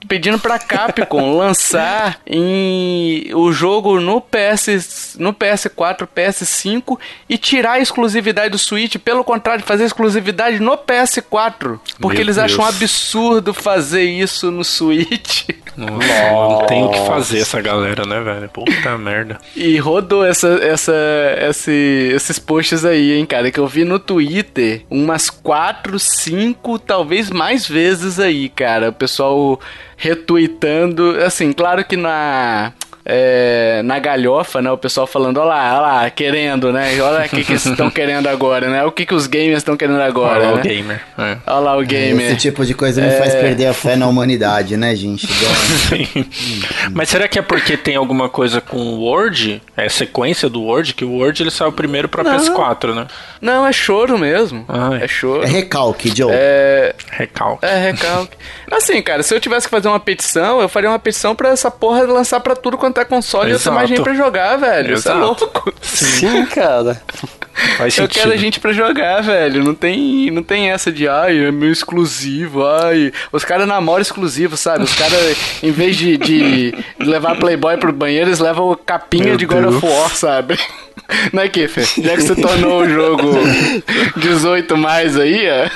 [0.07, 6.99] Pedindo pra Capcom lançar em o jogo no PS no PS4, PS5
[7.29, 12.37] e tirar a exclusividade do Switch, pelo contrário, fazer exclusividade no PS4, porque Meu eles
[12.37, 12.53] Deus.
[12.53, 15.49] acham um absurdo fazer isso no Switch.
[15.77, 18.49] Nossa, não tem o que fazer essa galera, né, velho?
[18.49, 19.39] Puta merda.
[19.55, 20.95] E rodou essa, essa,
[21.49, 27.31] esse, esses posts aí, hein, cara, que eu vi no Twitter umas 4, 5, talvez
[27.31, 28.89] mais vezes aí, cara.
[28.89, 29.61] O pessoal
[29.97, 31.17] retweetando.
[31.25, 32.73] Assim, claro que na
[33.09, 34.69] é, na galhofa, né?
[34.69, 37.01] O pessoal falando, olha lá, olha lá, querendo, né?
[37.01, 38.85] Olha o que, que eles estão querendo agora, né?
[38.85, 40.61] O que, que os gamers estão querendo agora, olha né?
[40.61, 41.01] o gamer.
[41.17, 41.37] É.
[41.47, 42.27] Olha lá o gamer.
[42.27, 43.13] Esse tipo de coisa me é...
[43.13, 45.29] faz perder a fé na humanidade, né, gente?
[46.93, 49.63] Mas será que é porque tem alguma coisa com o Word?
[49.77, 50.93] É sequência do Word?
[50.93, 52.37] Que o Word ele saiu primeiro pra Não.
[52.37, 53.07] PS4, né?
[53.41, 54.65] Não, é choro mesmo.
[54.69, 55.05] Ai.
[55.05, 55.45] É choro.
[55.45, 56.33] É recalque, Joe.
[56.33, 56.93] É...
[57.13, 57.65] Recalque.
[57.65, 58.37] É recalque.
[58.73, 61.71] assim, cara, se eu tivesse que fazer uma petição, eu faria uma petição pra essa
[61.71, 63.63] porra lançar pra tudo quanto é console Exato.
[63.63, 64.95] e eu ter mais gente pra jogar, velho.
[64.95, 65.73] Isso é louco.
[65.83, 67.01] Sim, cara.
[67.79, 69.65] Faz eu quero a gente pra jogar, velho.
[69.65, 73.13] Não tem, não tem essa de, ai, é meu exclusivo, ai.
[73.33, 74.85] Os caras namoram exclusivo, sabe?
[74.85, 79.47] Os caras, em vez de, de levar Playboy pro banheiro, eles levam capinha meu de
[79.47, 79.77] God Deus.
[79.77, 80.59] of War, sabe?
[81.33, 81.87] Não é, Kiffer?
[82.03, 83.31] Já que você tornou o jogo
[84.17, 85.71] 18 mais aí, ó.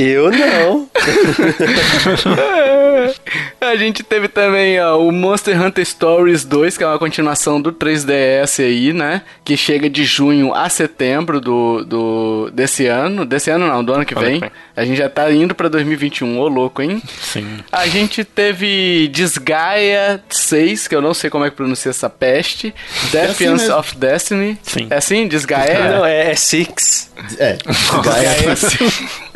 [0.00, 0.88] Eu não.
[3.60, 7.72] a gente teve também ó, o Monster Hunter Stories 2, que é uma continuação do
[7.72, 9.22] 3DS aí, né?
[9.42, 13.26] Que chega de junho a setembro do, do desse ano.
[13.26, 14.40] Desse ano não, do ano que vem.
[14.78, 17.02] A gente já tá indo pra 2021, ô louco, hein?
[17.20, 17.58] Sim.
[17.72, 22.72] A gente teve Desgaia 6, que eu não sei como é que pronuncia essa peste.
[23.10, 24.56] Defiance é assim of Destiny.
[24.62, 24.86] Sim.
[24.88, 25.26] É assim?
[25.26, 25.96] Desgaia?
[25.96, 27.10] Não, é, é Six.
[27.40, 27.58] É.
[27.66, 28.54] Desgaia é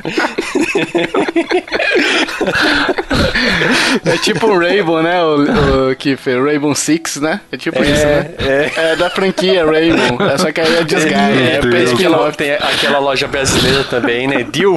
[4.07, 5.23] é tipo um Rainbow, né?
[5.23, 7.41] O, o Kiffer, Rainbow Six, né?
[7.51, 8.31] É tipo é, isso, né?
[8.39, 8.71] É.
[8.93, 10.27] é da franquia Rainbow.
[10.27, 11.35] É só que aí é desgaia.
[11.35, 14.45] É, é aquela, tem aquela loja brasileira também, né?
[14.45, 14.77] Deal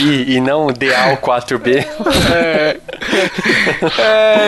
[0.00, 1.86] 4B e não Deal 4B.
[2.34, 2.76] É.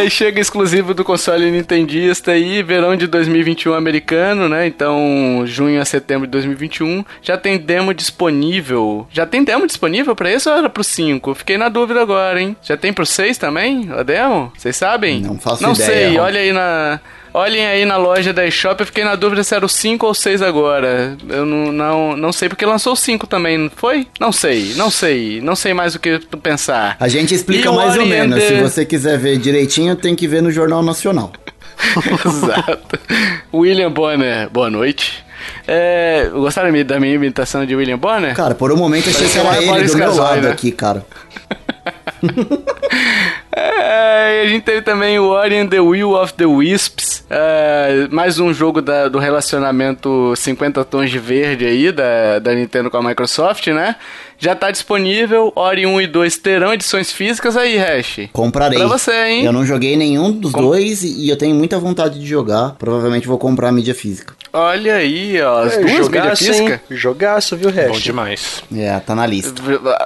[0.04, 0.10] é.
[0.10, 4.66] Chega exclusivo do console nintendista aí, verão de 2021 americano, né?
[4.66, 7.04] Então, junho a setembro de 2021.
[7.20, 9.06] Já tem demo disponível.
[9.10, 11.34] Já tem demo disponível pra isso ou era pro 5?
[11.34, 12.56] Fiquei na dúvida agora, hein?
[12.62, 13.88] Já tem pro 6 também?
[13.92, 14.52] A demo?
[14.56, 15.20] Vocês sabem?
[15.20, 15.88] Não faço não ideia.
[15.88, 17.00] Não sei, olha aí na.
[17.34, 20.12] Olhem aí na loja da eShop, eu fiquei na dúvida se era o 5 ou
[20.14, 21.16] 6 agora.
[21.28, 24.06] Eu não, não, não sei, porque lançou o 5 também, não foi?
[24.20, 25.40] Não sei, não sei.
[25.40, 26.96] Não sei mais o que pensar.
[27.00, 28.42] A gente explica mais ou menos.
[28.42, 31.32] Se você quiser ver direitinho, tem que ver no Jornal Nacional.
[32.26, 32.98] Exato.
[33.52, 35.24] William Bonner, boa noite.
[35.66, 38.34] É, gostaram da minha imitação de William Bonner?
[38.34, 40.50] Cara, por um momento achei que era ele do meu lado né?
[40.50, 41.04] aqui, cara.
[43.54, 48.38] É, a gente teve também o Ori and the Will of the Wisps, é, mais
[48.38, 53.02] um jogo da, do relacionamento 50 tons de verde aí da, da Nintendo com a
[53.02, 53.96] Microsoft, né?
[54.38, 58.28] Já tá disponível, Ori 1 e 2 terão edições físicas aí, Hash.
[58.32, 58.78] Comprarei.
[58.78, 59.44] Pra você, hein?
[59.44, 60.62] Eu não joguei nenhum dos Com...
[60.62, 62.70] dois e eu tenho muita vontade de jogar.
[62.78, 64.34] Provavelmente vou comprar a mídia física.
[64.52, 65.62] Olha aí, ó.
[65.62, 66.80] As é, duas mídias físicas.
[66.90, 67.88] Jogaço, viu, Hash?
[67.88, 68.62] Bom demais.
[68.74, 69.62] É, tá na lista.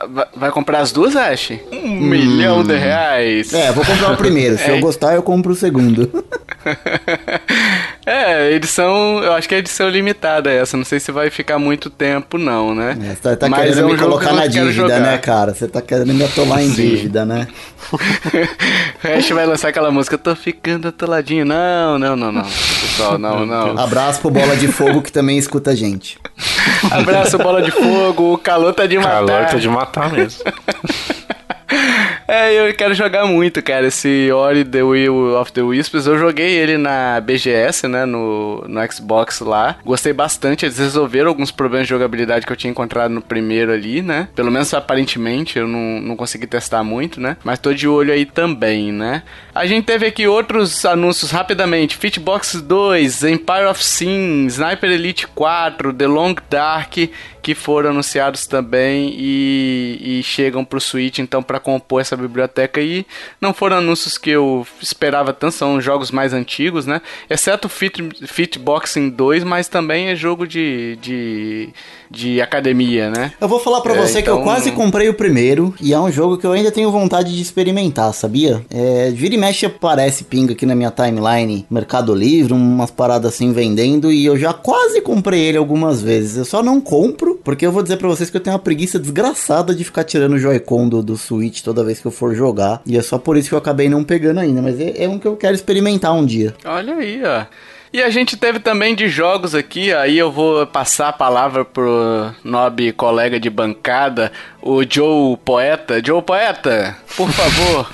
[0.08, 1.52] Vai, vai comprar as duas, Hash?
[1.72, 2.00] Um hum.
[2.00, 3.52] milhão de reais.
[3.52, 4.56] É, vou comprar o primeiro.
[4.56, 4.76] Se é.
[4.76, 6.24] eu gostar, eu compro o segundo.
[8.06, 9.20] é, edição.
[9.20, 10.76] Eu acho que é edição limitada essa.
[10.76, 12.96] Não sei se vai ficar muito tempo, não, né?
[13.00, 15.52] É, você tá, tá querendo é um me colocar na dívida, né, cara?
[15.52, 17.48] Você tá querendo me atolar em dívida, né?
[17.92, 21.44] o Ash vai lançar aquela música, tô ficando atoladinho.
[21.44, 22.44] Não, não, não, não.
[22.44, 23.76] Pessoal, não, não.
[23.76, 26.16] Abraço pro Bola de Fogo que também escuta a gente.
[26.92, 28.34] Abraço, Bola de Fogo.
[28.34, 29.26] O calor tá de matar.
[29.26, 30.44] Calor tá de matar mesmo.
[32.28, 36.06] É, eu quero jogar muito, cara, esse Ori The Will of the Wisps.
[36.06, 39.76] Eu joguei ele na BGS, né, no, no Xbox lá.
[39.84, 44.02] Gostei bastante, eles resolveram alguns problemas de jogabilidade que eu tinha encontrado no primeiro ali,
[44.02, 44.28] né?
[44.34, 47.36] Pelo menos aparentemente, eu não, não consegui testar muito, né?
[47.44, 49.22] Mas tô de olho aí também, né?
[49.56, 51.96] A gente teve aqui outros anúncios rapidamente.
[51.96, 56.98] Fitbox 2, Empire of Sin, Sniper Elite 4, The Long Dark
[57.46, 62.80] que foram anunciados também e, e chegam para o Switch, então, para compor essa biblioteca.
[62.80, 63.06] E
[63.40, 67.00] não foram anúncios que eu esperava tanto, são jogos mais antigos, né?
[67.30, 71.68] Exceto Fit, Fitboxing 2, mas também é jogo de, de,
[72.10, 73.32] de academia, né?
[73.40, 74.22] Eu vou falar para é, você então...
[74.22, 76.90] que eu então quase comprei o primeiro e é um jogo que eu ainda tenho
[76.90, 78.64] vontade de experimentar, sabia?
[78.70, 83.52] É, vira e mexe aparece pinga aqui na minha timeline, Mercado Livre, umas paradas assim
[83.52, 86.36] vendendo e eu já quase comprei ele algumas vezes.
[86.36, 88.98] Eu só não compro porque eu vou dizer para vocês que eu tenho uma preguiça
[88.98, 92.82] desgraçada de ficar tirando o Joy-Con do, do Switch toda vez que eu for jogar.
[92.86, 94.62] E é só por isso que eu acabei não pegando ainda.
[94.62, 96.54] Mas é, é um que eu quero experimentar um dia.
[96.64, 97.44] Olha aí, ó.
[97.92, 102.32] E a gente teve também de jogos aqui, aí eu vou passar a palavra pro
[102.42, 106.02] nobre colega de bancada, o Joe Poeta.
[106.04, 107.90] Joe Poeta, por favor.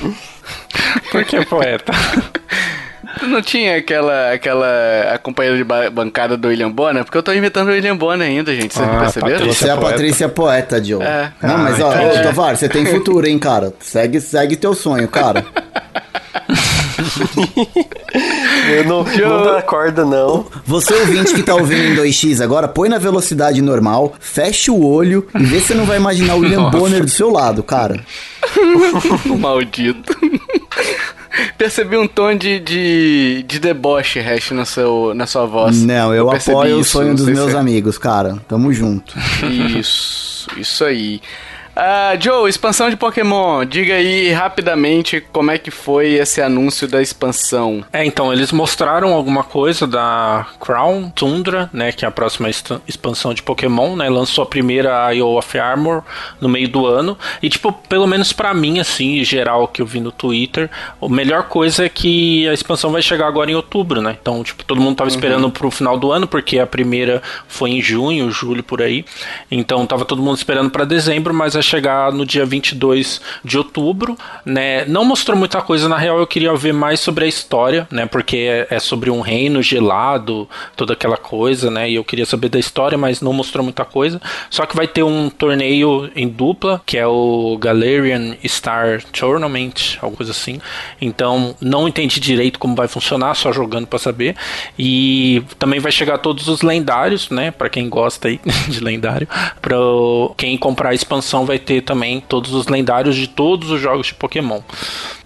[1.13, 1.93] por que poeta?
[3.19, 7.05] Tu não tinha aquela, aquela a companheira de bancada do William Bonner?
[7.05, 8.73] Porque eu tô imitando o William Bonner ainda, gente.
[8.75, 9.47] Vocês ah, perceberam?
[9.47, 11.03] Você é a Patrícia Poeta, Joe.
[11.03, 11.31] É.
[11.43, 13.73] Não, mas ó, ah, ô, Tovar, você tem futuro, hein, cara?
[13.81, 15.45] Segue, segue teu sonho, cara.
[18.73, 20.47] eu não, não dá corda, não.
[20.65, 25.27] Você ouvinte que tá ouvindo em 2x agora, põe na velocidade normal, fecha o olho
[25.35, 26.79] e vê se você não vai imaginar o William Nossa.
[26.79, 28.01] Bonner do seu lado, cara.
[29.39, 30.15] Maldito.
[31.57, 35.83] Percebi um tom de, de, de deboche, Hash, no seu, na sua voz.
[35.83, 37.57] Não, eu, eu apoio isso, o sonho dos meus se...
[37.57, 38.37] amigos, cara.
[38.47, 39.15] Tamo junto.
[39.79, 41.23] Isso, isso aí.
[41.75, 43.65] Uh, Joe, expansão de Pokémon.
[43.65, 47.83] Diga aí rapidamente como é que foi esse anúncio da expansão.
[47.91, 52.51] É, então, eles mostraram alguma coisa da Crown Tundra, né, que é a próxima
[52.87, 56.03] expansão de Pokémon, né, lançou a primeira IO of Armor
[56.41, 59.87] no meio do ano, e tipo, pelo menos para mim, assim, em geral, que eu
[59.87, 60.71] vi no Twitter,
[61.01, 64.63] a melhor coisa é que a expansão vai chegar agora em outubro, né, então, tipo,
[64.65, 65.17] todo mundo tava uhum.
[65.17, 69.05] esperando pro final do ano, porque a primeira foi em junho, julho, por aí,
[69.51, 74.17] então tava todo mundo esperando para dezembro, mas a chegar no dia 22 de outubro,
[74.45, 74.85] né?
[74.87, 78.07] Não mostrou muita coisa, na real eu queria ver mais sobre a história, né?
[78.07, 81.91] Porque é, é sobre um reino gelado, toda aquela coisa, né?
[81.91, 84.21] E eu queria saber da história, mas não mostrou muita coisa.
[84.51, 90.17] Só que vai ter um torneio em dupla, que é o Galarian Star Tournament, alguma
[90.17, 90.61] coisa assim.
[91.01, 94.37] Então, não entendi direito como vai funcionar, só jogando para saber.
[94.79, 97.51] E também vai chegar todos os lendários, né?
[97.51, 99.29] Para quem gosta aí de lendário,
[99.61, 99.77] para
[100.37, 104.15] quem comprar a expansão vai ter também todos os lendários de todos os jogos de
[104.15, 104.61] Pokémon.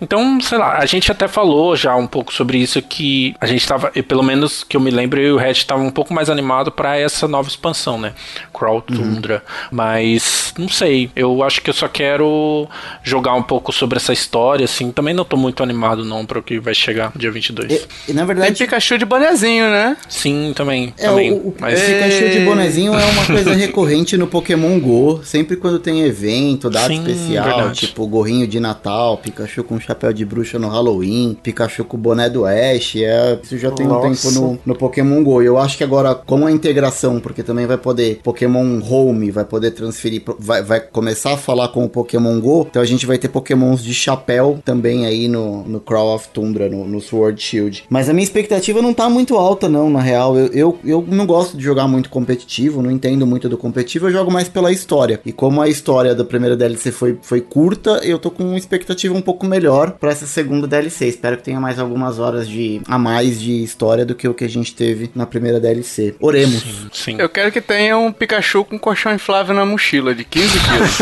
[0.00, 3.66] Então, sei lá, a gente até falou já um pouco sobre isso que a gente
[3.66, 6.28] tava, pelo menos que eu me lembro, eu e o Red estava um pouco mais
[6.28, 8.12] animado para essa nova expansão, né?
[8.52, 8.96] Crawl uhum.
[8.96, 9.36] Tundra.
[9.46, 9.68] Uhum.
[9.72, 12.68] Mas não sei, eu acho que eu só quero
[13.02, 14.90] jogar um pouco sobre essa história assim.
[14.90, 17.72] Também não tô muito animado não para o que vai chegar dia 22.
[17.72, 19.96] E, e na verdade, tem Pikachu de bonezinho, né?
[20.08, 21.32] Sim, também, é, também.
[21.32, 21.80] O, o mas...
[21.80, 26.70] Pikachu de bonezinho é uma coisa recorrente no Pokémon Go, sempre quando tem evento evento,
[26.70, 27.80] data Sim, especial, verdade.
[27.80, 32.46] tipo gorrinho de Natal, Pikachu com chapéu de bruxa no Halloween, Pikachu com boné do
[32.46, 34.06] Ash, é, isso já tem Nossa.
[34.06, 35.42] um tempo no, no Pokémon GO.
[35.42, 39.72] Eu acho que agora, com a integração, porque também vai poder Pokémon Home, vai poder
[39.72, 43.28] transferir, vai, vai começar a falar com o Pokémon GO, então a gente vai ter
[43.28, 47.84] Pokémons de chapéu também aí no, no Crawl of Tundra, no, no Sword Shield.
[47.88, 50.36] Mas a minha expectativa não tá muito alta não, na real.
[50.36, 54.12] Eu, eu, eu não gosto de jogar muito competitivo, não entendo muito do competitivo, eu
[54.12, 55.20] jogo mais pela história.
[55.24, 58.56] E como a história história da primeira DLC foi, foi curta, eu tô com uma
[58.58, 61.06] expectativa um pouco melhor pra essa segunda DLC.
[61.06, 64.44] Espero que tenha mais algumas horas de a mais de história do que o que
[64.44, 66.14] a gente teve na primeira DLC.
[66.20, 66.62] Oremos.
[66.62, 67.16] Sim, sim.
[67.18, 70.98] Eu quero que tenha um Pikachu com colchão inflável na mochila de 15 quilos.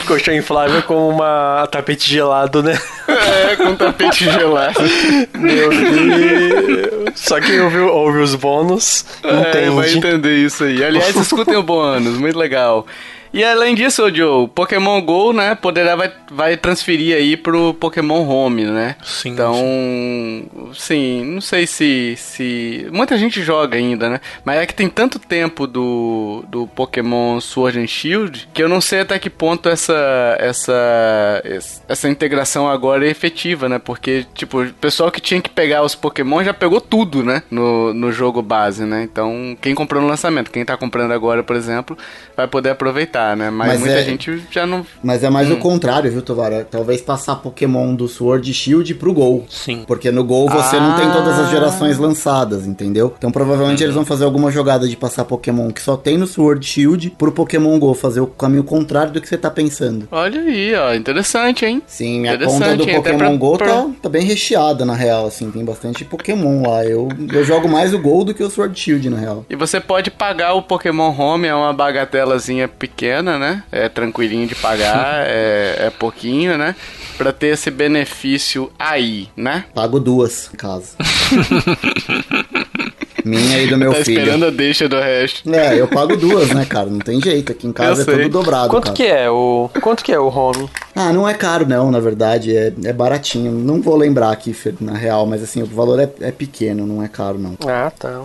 [0.06, 2.78] Colchão inflável com uma tapete gelado, né?
[3.08, 4.80] é, com tapete gelado.
[5.38, 7.10] Meu Deus.
[7.14, 9.98] Só quem ouviu, ouve os bônus É, vai entende.
[9.98, 10.82] entender isso aí.
[10.90, 12.86] Aliás, escutem o bônus, muito legal.
[13.32, 18.64] E além disso, Joe, Pokémon GO, né, poderá vai, vai transferir aí pro Pokémon Home,
[18.64, 18.96] né?
[19.04, 19.54] Sim, Então,
[20.74, 22.88] sim, não sei se, se...
[22.92, 24.20] Muita gente joga ainda, né?
[24.44, 28.80] Mas é que tem tanto tempo do, do Pokémon Sword and Shield que eu não
[28.80, 31.42] sei até que ponto essa, essa,
[31.88, 33.78] essa integração agora é efetiva, né?
[33.78, 37.42] Porque, tipo, o pessoal que tinha que pegar os Pokémon já pegou tudo, né?
[37.50, 39.02] No, no jogo base, né?
[39.02, 41.96] Então, quem comprou no lançamento, quem tá comprando agora, por exemplo,
[42.36, 43.50] vai poder aproveitar, né?
[43.50, 44.84] Mas, Mas muita é- gente já não...
[45.02, 45.54] Mas é mais Hum.
[45.54, 46.50] o contrário, viu, Tovar?
[46.70, 49.44] Talvez passar Pokémon do Sword e Shield pro Gol.
[49.48, 49.84] Sim.
[49.86, 51.50] Porque no Gol você não tem todas as Ah.
[51.50, 53.14] gerações lançadas, entendeu?
[53.18, 56.64] Então provavelmente eles vão fazer alguma jogada de passar Pokémon que só tem no Sword
[56.66, 60.08] Shield pro Pokémon Go, fazer o caminho contrário do que você tá pensando.
[60.10, 61.82] Olha aí, ó, interessante, hein?
[61.86, 62.96] Sim, minha conta do hein?
[62.96, 66.84] Pokémon pra- Go pra- tá, tá bem recheada, na real, assim, tem bastante Pokémon lá.
[66.84, 69.44] Eu, eu jogo mais o Gol do que o Sword Shield, na real.
[69.48, 73.00] E você pode pagar o Pokémon Home, é uma bagatelazinha pequena,
[73.38, 73.62] né?
[73.72, 76.74] É tranquilinho de pagar, é, é pouquinho, né?
[77.18, 79.64] Pra ter esse benefício aí, né?
[79.74, 80.96] Pago duas, em casa.
[83.24, 84.18] Minha e do meu tá filho.
[84.18, 85.54] esperando a deixa do resto.
[85.54, 86.88] É, eu pago duas, né, cara?
[86.88, 87.52] Não tem jeito.
[87.52, 88.24] Aqui em casa Eu é sei.
[88.24, 88.96] tudo dobrado, Quanto cara.
[88.96, 89.68] que é o.
[89.82, 90.70] Quanto que é o home?
[90.94, 93.52] Ah, não é caro não, na verdade, é, é baratinho.
[93.52, 97.08] Não vou lembrar aqui, na real, mas assim, o valor é, é pequeno, não é
[97.08, 97.56] caro não.
[97.68, 98.22] Ah, tá.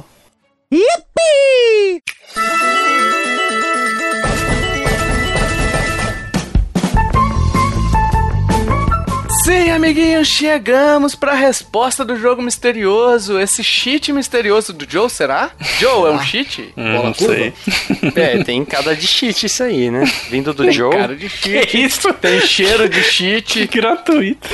[9.46, 13.39] Sim, amiguinhos, chegamos pra resposta do jogo misterioso.
[13.39, 15.52] Esse cheat misterioso do Joe, será?
[15.80, 16.74] Joe, é um cheat?
[16.76, 17.36] Bola não curva?
[17.36, 17.54] sei.
[18.16, 20.04] É, tem cada de cheat isso aí, né?
[20.32, 20.89] Vindo do Tem Joe.
[20.89, 21.68] cara de cheat.
[21.68, 22.12] Que isso?
[22.16, 23.68] Tem cheiro de cheat.
[23.72, 24.50] Gratuito.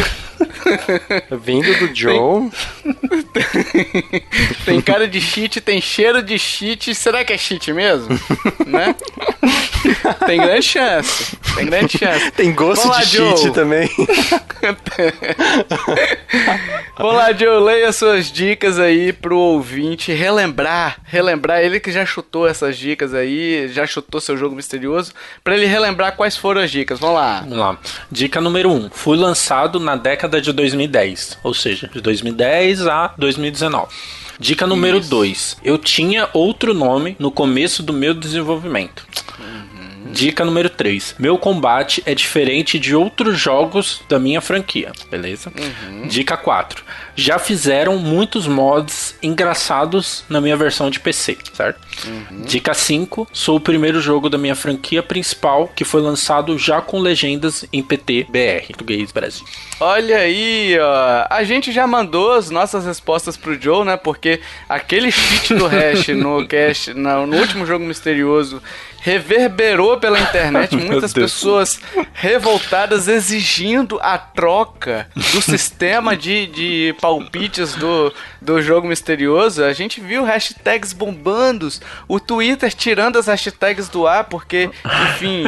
[1.41, 2.49] Vindo do Joe.
[4.65, 6.93] Tem cara de cheat, tem cheiro de cheat.
[6.95, 8.09] Será que é cheat mesmo?
[8.65, 8.95] né?
[10.25, 11.37] Tem grande chance.
[11.55, 12.31] Tem grande chance.
[12.31, 13.51] Tem gosto lá, de cheat Joe.
[13.51, 13.89] também.
[16.97, 22.47] Vamos lá, Joe, leia suas dicas aí pro ouvinte relembrar, relembrar ele que já chutou
[22.47, 25.11] essas dicas aí, já chutou seu jogo misterioso,
[25.43, 26.99] pra ele relembrar quais foram as dicas.
[26.99, 27.39] Vamos lá.
[27.41, 27.77] Vamos lá.
[28.11, 28.75] Dica número 1.
[28.75, 33.87] Um, fui lançado na década de 2010, ou seja, de 2010 a 2019.
[34.39, 35.57] Dica número 2.
[35.63, 39.05] Eu tinha outro nome no começo do meu desenvolvimento.
[40.11, 41.15] Dica número 3.
[41.17, 45.51] Meu combate é diferente de outros jogos da minha franquia, beleza?
[46.07, 46.83] Dica 4.
[47.15, 51.79] Já fizeram muitos mods engraçados na minha versão de PC, certo?
[52.45, 53.27] Dica 5.
[53.31, 57.81] Sou o primeiro jogo da minha franquia principal que foi lançado já com legendas em
[57.81, 59.45] PT BR, português Brasil.
[59.79, 61.27] Olha aí, ó.
[61.29, 63.97] A gente já mandou as nossas respostas pro Joe, né?
[63.97, 68.61] Porque aquele cheat do hash no cast, no último jogo misterioso,
[69.01, 70.75] reverberou pela internet.
[70.75, 71.33] Muitas Deus.
[71.33, 71.79] pessoas
[72.13, 79.63] revoltadas exigindo a troca do sistema de, de palpites do, do jogo misterioso.
[79.63, 81.67] A gente viu hashtags bombando,
[82.07, 84.69] o Twitter tirando as hashtags do ar, porque,
[85.13, 85.43] enfim,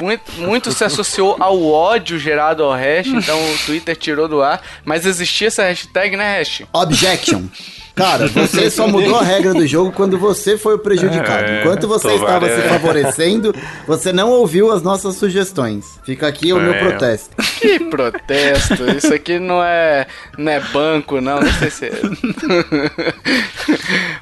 [0.00, 4.62] muito, muito se associou ao ódio gerado ao hash, então o Twitter tirou do ar.
[4.84, 6.62] Mas existia essa hashtag, né, hash?
[6.72, 7.48] Objection.
[7.94, 11.50] Cara, você só mudou a regra do jogo quando você foi o prejudicado.
[11.50, 12.56] É, Enquanto você estava é.
[12.56, 13.54] se favorecendo,
[13.86, 15.98] você não ouviu as nossas sugestões.
[16.04, 16.78] Fica aqui o meu É.
[16.80, 17.34] protesto.
[17.60, 18.84] Que protesto!
[18.96, 21.40] Isso aqui não é, não é banco, não.
[21.40, 21.92] Não sei se é.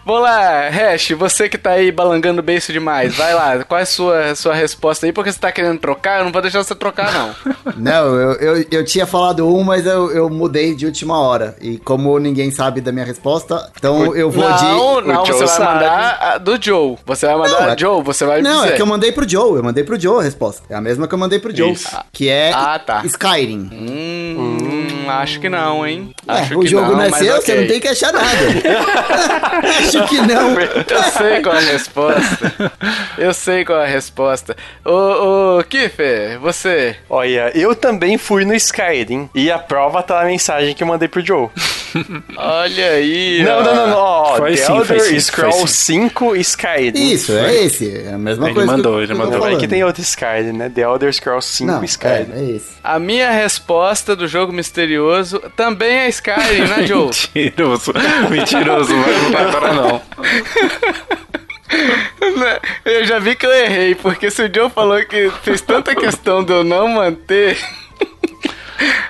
[0.04, 3.82] Vamos lá, Hash, você que tá aí balangando o beiço demais, vai lá, qual é
[3.82, 5.12] a sua, sua resposta aí?
[5.12, 6.18] Porque você tá querendo trocar?
[6.18, 7.34] Eu não vou deixar você trocar, não.
[7.76, 11.56] Não, eu, eu, eu tinha falado um, mas eu, eu mudei de última hora.
[11.60, 14.56] E como ninguém sabe da minha resposta, então eu vou não,
[15.02, 15.08] de.
[15.08, 15.74] não, o Joe você vai sabe.
[15.74, 16.96] mandar a do Joe.
[17.06, 18.72] Você vai mandar Não, a é- Joe, você vai Não, dizer.
[18.72, 19.56] é que eu mandei pro Joe.
[19.56, 20.62] Eu mandei pro Joe a resposta.
[20.70, 21.72] É a mesma que eu mandei pro Joe.
[21.72, 21.96] Isso.
[22.12, 23.02] Que é Ah, tá.
[23.04, 23.70] Skyrim.
[23.72, 26.14] Hum, acho que não, hein?
[26.26, 27.44] É, Acho o que jogo não, é mas seu, ok.
[27.44, 28.26] você não tem que achar nada.
[29.78, 30.50] Acho que não.
[30.60, 32.52] Eu sei qual é a resposta.
[33.18, 34.56] Eu sei qual é a resposta.
[34.84, 36.96] Ô, ô, Kiffer, você.
[37.08, 39.28] Olha, eu também fui no Skyrim.
[39.34, 41.48] E a prova tá na mensagem que eu mandei pro Joe.
[42.36, 43.42] Olha aí.
[43.44, 43.62] Não, ó.
[43.62, 43.96] não, não, não.
[43.98, 46.02] ó, Foi The sim, Elder faz sim, Scrolls sim.
[46.08, 47.12] 5 Skyrim.
[47.12, 48.02] Isso, é esse.
[48.06, 48.70] É a mesma Ele coisa.
[48.70, 49.48] que mandou, eu- ele que eu tô mandou.
[49.48, 50.68] É que tem outro Skyrim, né?
[50.74, 52.32] The Elder Scrolls 5 Não, Skyrim.
[52.32, 52.72] é, é esse.
[52.82, 57.10] A minha resposta do jogo misterioso também é Skyrim, né, Joe?
[57.34, 57.92] Mentiroso.
[58.30, 60.02] Mentiroso, vai não vai parar não.
[62.84, 66.42] Eu já vi que eu errei, porque se o Joe falou que fez tanta questão
[66.44, 67.56] de eu não manter.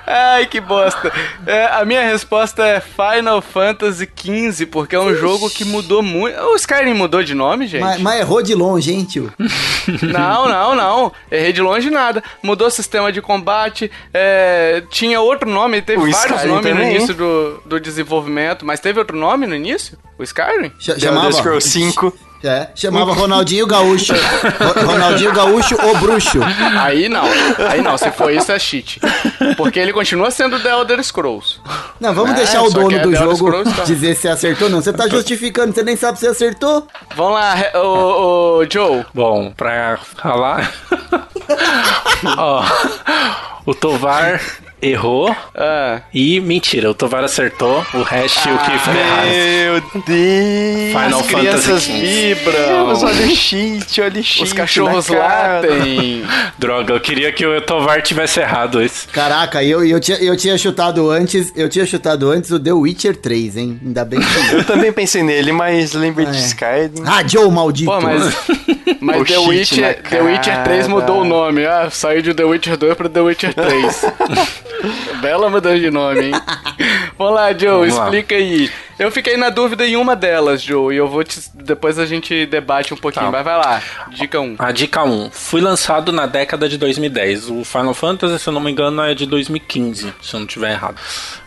[0.06, 1.12] Ai, que bosta.
[1.46, 6.38] É, a minha resposta é Final Fantasy XV, porque é um jogo que mudou muito.
[6.40, 7.80] O Skyrim mudou de nome, gente?
[7.80, 9.32] Mas, mas errou de longe, hein, tio?
[10.02, 11.12] Não, não, não.
[11.30, 12.22] Errei de longe nada.
[12.42, 13.90] Mudou o sistema de combate.
[14.14, 18.64] é, tinha outro nome, teve O vários Skyrim nomes no também, início do, do desenvolvimento,
[18.64, 19.98] mas teve outro nome no início?
[20.18, 20.70] O Skyrim?
[20.78, 22.16] Ch- The Elder Scrolls 5.
[22.44, 24.12] É, chamava Ronaldinho Gaúcho.
[24.14, 26.38] Ro- Ronaldinho Gaúcho, o bruxo.
[26.80, 27.22] Aí não,
[27.70, 29.00] aí não, se for isso é cheat.
[29.56, 31.60] Porque ele continua sendo The Elder Scrolls.
[32.00, 33.84] Não, vamos É, deixar o só dono é do jogo Scrolls, tá.
[33.84, 34.82] dizer se acertou ou não.
[34.82, 36.86] Você tá justificando, você nem sabe se acertou.
[37.14, 39.04] Vamos lá, ô, ô, Joe.
[39.14, 40.72] Bom, pra falar.
[42.36, 42.64] Ó,
[43.66, 44.40] o Tovar
[44.82, 49.26] errou Ah, e mentira, o Tovar acertou, o resto e o que foi errado.
[49.28, 51.04] Meu Deus!
[51.04, 51.92] Final As crianças Fantasy
[52.34, 52.86] vibram.
[52.86, 54.42] Deus, olha o cheat, olha o cheat.
[54.42, 56.24] os cachorros latem.
[56.58, 59.08] Droga, eu queria que o Tovar tivesse errado isso.
[59.12, 63.16] Caraca, eu, eu, tinha, eu tinha chutado antes, eu tinha chutado antes o The Witcher
[63.16, 63.80] 3, hein?
[63.84, 64.32] Ainda bem que.
[64.52, 66.40] Eu também pensei nele, mas lembrei de É.
[66.40, 67.02] Skyrim.
[67.06, 67.90] Ah, Joe, maldito!
[67.90, 68.34] Pô, mas,
[69.00, 70.88] mas O The, cheat Witcher, na The Witcher 3 cara.
[70.88, 71.64] mudou o nome.
[71.66, 74.04] Ah, saiu de The Witcher 2 pra The Witcher 3.
[75.22, 76.32] Bela mudança de nome, hein?
[77.16, 78.04] Vamos lá, Joe, Vamos lá.
[78.04, 78.70] explica aí.
[78.98, 81.40] Eu fiquei na dúvida em uma delas, Joe, e eu vou te.
[81.54, 83.26] Depois a gente debate um pouquinho.
[83.26, 83.32] Tá.
[83.32, 84.56] Mas vai lá, dica 1.
[84.58, 85.30] A dica 1.
[85.32, 87.48] Fui lançado na década de 2010.
[87.50, 90.72] O Final Fantasy, se eu não me engano, é de 2015, se eu não estiver
[90.72, 90.96] errado.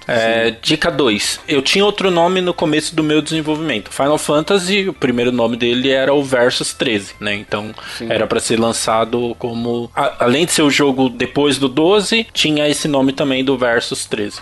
[0.07, 1.39] É, dica 2.
[1.47, 3.91] Eu tinha outro nome no começo do meu desenvolvimento.
[3.91, 7.33] Final Fantasy, o primeiro nome dele era o Versus 13, né?
[7.35, 7.73] Então
[8.09, 9.89] era pra ser lançado como.
[9.95, 14.05] a- além de ser o jogo depois do 12, tinha esse nome também do Versus
[14.05, 14.39] 13.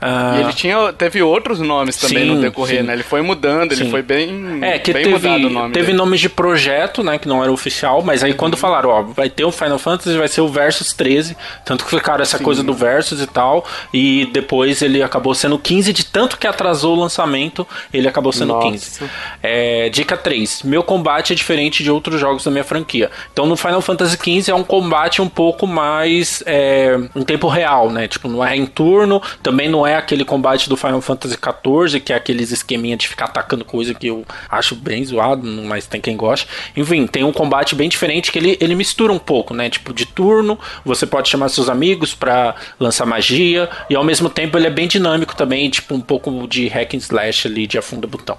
[0.00, 2.86] Ah, E ele tinha, teve outros nomes também Sim, no decorrer, sim.
[2.86, 2.92] né?
[2.92, 3.90] Ele foi mudando, ele Sim.
[3.90, 5.98] foi bem, É, que bem teve, mudado o nome teve dele.
[5.98, 9.44] nomes de projeto, né, que não era oficial, mas aí quando falaram, ó, vai ter
[9.44, 13.22] o Final Fantasy, vai ser o Versus 13, tanto que ficaram essa coisa do Versus
[13.22, 18.06] e tal, e depois ele acabou sendo 15, de tanto que atrasou o lançamento, ele
[18.06, 18.68] acabou sendo Nossa.
[18.70, 19.00] 15.
[19.42, 23.10] É, dica 3, meu combate é diferente de outros jogos da minha franquia.
[23.32, 27.90] Então no Final Fantasy 15 é um combate um pouco mais é, em tempo real,
[27.90, 32.00] né, tipo, não é em turno, também não é aquele combate do Final Fantasy 14,
[32.00, 36.00] que é aqueles esqueminha de ficar atacando coisa que eu acho bem zoado, mas tem
[36.00, 36.48] quem gosta.
[36.76, 39.68] Enfim, tem um combate bem diferente que ele, ele mistura um pouco, né?
[39.70, 44.56] Tipo, de turno, você pode chamar seus amigos pra lançar magia, e ao mesmo tempo
[44.58, 48.06] ele é bem dinâmico também, tipo, um pouco de hack and slash ali, de afunda
[48.06, 48.36] botão.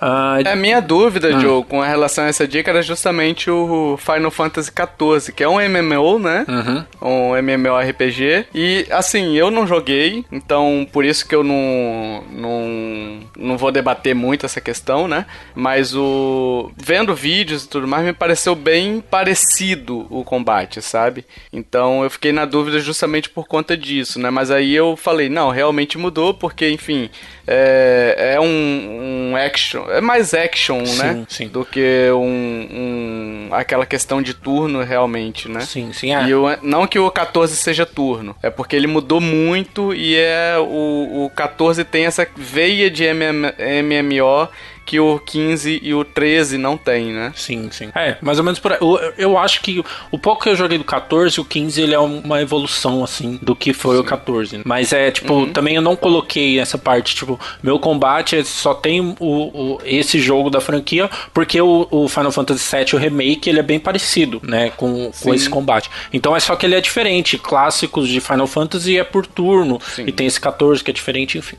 [0.00, 1.40] Ah, É, A minha dúvida, Hum.
[1.40, 5.56] Joe, com relação a essa dica era justamente o Final Fantasy XIV, que é um
[5.60, 6.44] MMO, né?
[6.48, 6.84] Uhum.
[7.32, 8.46] Um MMORPG.
[8.54, 14.14] E, assim, eu não joguei, então por isso que eu não, não, não vou debater
[14.14, 15.26] muito essa questão, né?
[15.54, 21.24] Mas o vendo vídeos e tudo mais, me pareceu bem parecido o combate, sabe?
[21.52, 24.30] Então eu fiquei na dúvida justamente por conta disso, né?
[24.30, 27.10] Mas aí eu falei, não, realmente mudou, porque, enfim,
[27.46, 30.84] é, é um, um action, é mais action, né?
[31.14, 31.48] Sim, sim.
[31.48, 35.60] Do que um, um- aquela questão de turno realmente, né?
[35.60, 36.24] Sim, sim, é.
[36.26, 39.53] E eu, não que o 14 seja turno, é porque ele mudou muito
[39.94, 43.52] e é o, o 14 tem essa veia de MM,
[43.82, 44.48] MMO
[44.84, 47.32] que o 15 e o 13 não tem, né?
[47.34, 47.90] Sim, sim.
[47.94, 48.78] É, mais ou menos por aí.
[48.80, 51.98] Eu, eu acho que o pouco que eu joguei do 14, o 15, ele é
[51.98, 54.62] uma evolução, assim, do que foi o 14.
[54.64, 59.14] Mas é, tipo, também eu não coloquei essa parte, tipo, meu combate só tem o,
[59.20, 63.62] o- esse jogo da franquia, porque o, o Final Fantasy VII, o remake, ele é
[63.62, 65.90] bem parecido, né, com, com esse combate.
[66.12, 67.38] Então é só que ele é diferente.
[67.38, 70.04] Clássicos de Final Fantasy é por turno, Sim.
[70.06, 71.56] e tem esse 14 que é diferente, enfim.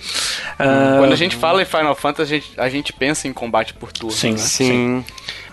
[0.59, 3.74] Ah, Quando a gente fala em Final Fantasy, a gente, a gente pensa em combate
[3.74, 4.16] por turno.
[4.16, 4.38] Sim, né?
[4.38, 5.05] Sim.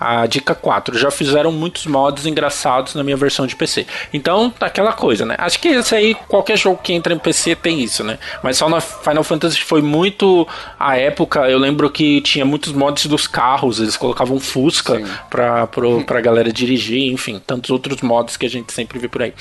[0.03, 3.87] A dica 4, já fizeram muitos mods engraçados na minha versão de PC.
[4.13, 5.37] Então, tá aquela coisa, né?
[5.39, 8.19] Acho que esse aí, qualquer jogo que entra em PC tem isso, né?
[8.43, 10.47] Mas só na Final Fantasy foi muito
[10.79, 11.49] a época.
[11.49, 15.07] Eu lembro que tinha muitos mods dos carros, eles colocavam Fusca Sim.
[15.31, 19.23] pra, pro, pra galera dirigir, enfim, tantos outros mods que a gente sempre vê por
[19.23, 19.33] aí.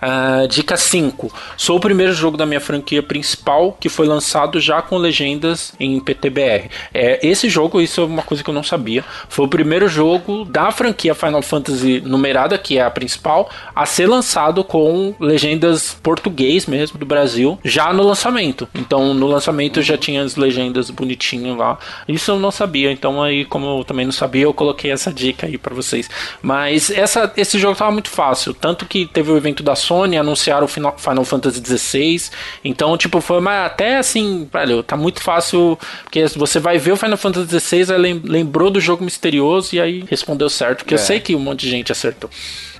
[0.00, 4.82] Ah, dica 5, sou o primeiro jogo da minha franquia principal que foi lançado já
[4.82, 6.70] com legendas em PTBR.
[6.92, 9.04] É, esse jogo, isso é uma coisa que eu não sabia.
[9.28, 14.06] Foi o primeiro jogo da franquia Final Fantasy numerada, que é a principal, a ser
[14.06, 18.68] lançado com legendas português mesmo do Brasil, já no lançamento.
[18.74, 21.78] Então, no lançamento já tinha as legendas bonitinho lá.
[22.08, 22.90] Isso eu não sabia.
[22.90, 26.08] Então, aí, como eu também não sabia, eu coloquei essa dica aí para vocês.
[26.40, 28.54] Mas essa, esse jogo tava muito fácil.
[28.54, 32.30] Tanto que teve o evento da Sony, anunciaram o Final, Final Fantasy XVI.
[32.64, 35.78] Então, tipo, foi até assim, velho, tá muito fácil.
[36.04, 37.84] Porque você vai ver o Final Fantasy XVI,
[38.24, 40.78] lembrou do jogo misterioso e aí respondeu certo.
[40.78, 40.96] Porque é.
[40.96, 42.30] eu sei que um monte de gente acertou.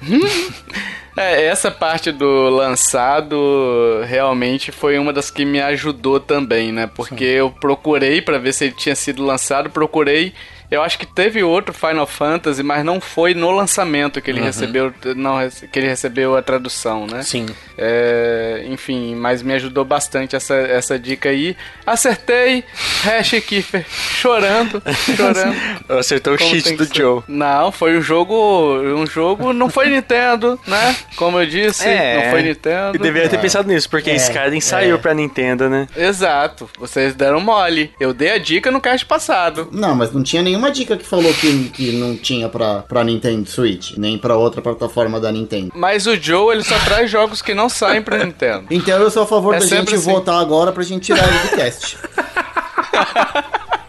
[1.14, 6.86] É, essa parte do lançado realmente foi uma das que me ajudou também, né?
[6.86, 7.32] Porque Sim.
[7.32, 10.32] eu procurei para ver se ele tinha sido lançado, procurei
[10.72, 14.46] eu acho que teve outro Final Fantasy, mas não foi no lançamento que ele uhum.
[14.46, 15.36] recebeu, não,
[15.70, 17.22] que ele recebeu a tradução, né?
[17.22, 17.44] Sim.
[17.76, 21.54] É, enfim, mas me ajudou bastante essa, essa dica aí.
[21.84, 22.64] Acertei,
[23.02, 24.82] Hash Kiefer chorando,
[25.14, 25.54] chorando.
[25.90, 27.22] Acertou o cheat do Joe.
[27.28, 28.34] Não, foi um jogo,
[28.80, 30.96] um jogo, não foi Nintendo, né?
[31.16, 32.96] Como eu disse, é, não foi Nintendo.
[32.96, 34.98] E deveria ter pensado nisso, porque é, Skyrim saiu é.
[34.98, 35.86] pra Nintendo, né?
[35.94, 37.92] Exato, vocês deram mole.
[38.00, 39.68] Eu dei a dica no cast passado.
[39.70, 43.02] Não, mas não tinha nenhuma nenhuma dica que falou que, que não tinha pra, pra
[43.02, 45.72] Nintendo Switch, nem pra outra plataforma da Nintendo.
[45.74, 48.66] Mas o Joe, ele só traz jogos que não saem pra Nintendo.
[48.70, 50.10] Então eu sou a favor é da gente assim.
[50.10, 51.98] votar agora pra gente tirar ele do cast.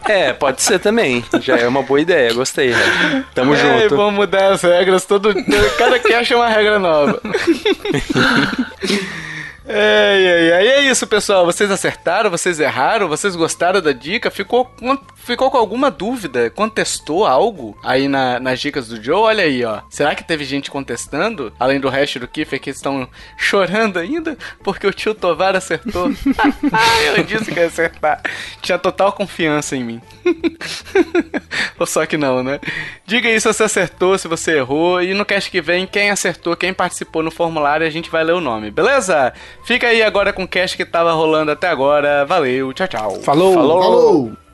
[0.06, 1.24] É, pode ser também.
[1.40, 2.72] Já é uma boa ideia, gostei.
[2.72, 3.24] Né?
[3.34, 3.96] Tamo é, junto.
[3.96, 5.34] Vamos mudar as regras todo.
[5.78, 7.18] Cada cast é uma regra nova.
[9.66, 11.46] É, é, é, é isso, pessoal.
[11.46, 14.30] Vocês acertaram, vocês erraram, vocês gostaram da dica?
[14.30, 14.70] Ficou,
[15.16, 16.50] ficou com alguma dúvida?
[16.50, 19.22] Contestou algo aí na, nas dicas do Joe?
[19.22, 19.80] Olha aí, ó.
[19.88, 21.52] Será que teve gente contestando?
[21.58, 23.08] Além do resto do Kiffer que estão
[23.38, 26.10] chorando ainda porque o tio Tovar acertou.
[27.16, 28.22] Eu disse que ia acertar.
[28.60, 30.00] Tinha total confiança em mim.
[31.78, 32.60] Ou só que não, né?
[33.06, 35.02] Diga aí se você acertou, se você errou.
[35.02, 38.34] E no cast que vem, quem acertou, quem participou no formulário, a gente vai ler
[38.34, 39.32] o nome, beleza?
[39.64, 42.24] Fica aí agora com o cast que tava rolando até agora.
[42.26, 43.20] Valeu, tchau, tchau.
[43.22, 43.54] Falou!
[43.54, 43.82] Falou!
[43.82, 44.44] Falou.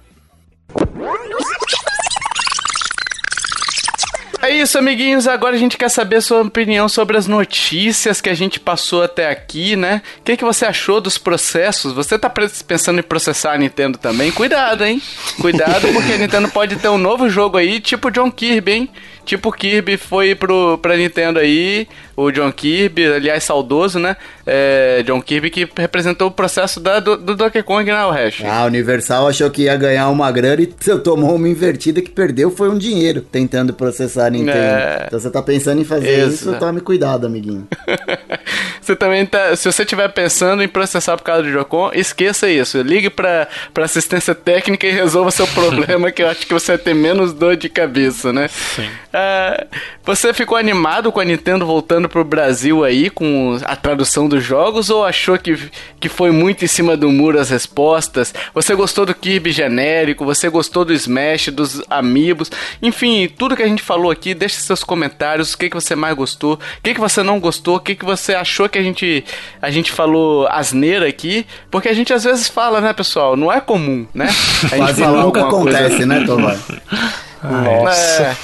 [4.42, 5.28] É isso, amiguinhos.
[5.28, 9.28] Agora a gente quer saber sua opinião sobre as notícias que a gente passou até
[9.28, 10.00] aqui, né?
[10.18, 11.92] O que, que você achou dos processos?
[11.92, 12.32] Você tá
[12.66, 14.32] pensando em processar a Nintendo também?
[14.32, 15.02] Cuidado, hein?
[15.40, 18.90] Cuidado, porque a Nintendo pode ter um novo jogo aí, tipo John Kirby, hein?
[19.30, 21.86] Tipo Kirby foi pro, pra Nintendo aí,
[22.16, 24.16] o John Kirby, aliás, saudoso, né?
[24.44, 28.42] É, John Kirby que representou o processo da, do, do Donkey Kong, né, o Hash?
[28.44, 30.66] Ah, a Universal achou que ia ganhar uma grana e
[30.98, 34.58] tomou uma invertida que perdeu foi um dinheiro tentando processar a Nintendo.
[34.58, 35.04] É...
[35.06, 37.68] Então você tá pensando em fazer isso, tome cuidado, amiguinho.
[38.82, 39.54] você também tá.
[39.54, 42.82] Se você estiver pensando em processar por causa do Jocon, esqueça isso.
[42.82, 46.78] Ligue pra, pra assistência técnica e resolva seu problema, que eu acho que você vai
[46.78, 48.48] ter menos dor de cabeça, né?
[48.48, 48.88] Sim.
[49.20, 49.66] Uh,
[50.04, 54.88] você ficou animado com a Nintendo voltando pro Brasil aí com a tradução dos jogos
[54.88, 55.70] ou achou que,
[56.00, 58.32] que foi muito em cima do muro as respostas?
[58.54, 60.24] Você gostou do Kirby genérico?
[60.24, 62.50] Você gostou do Smash, dos Amiibos?
[62.82, 65.52] Enfim, tudo que a gente falou aqui, deixe seus comentários.
[65.52, 66.54] O que, que você mais gostou?
[66.54, 67.76] O que, que você não gostou?
[67.76, 69.24] O que, que você achou que a gente,
[69.60, 71.46] a gente falou asneira aqui?
[71.70, 73.36] Porque a gente às vezes fala, né, pessoal?
[73.36, 74.26] Não é comum, né?
[74.26, 76.06] A gente Quase nunca acontece, coisa...
[76.06, 76.60] né, Tomás?
[77.42, 78.22] Nossa.
[78.22, 78.36] É,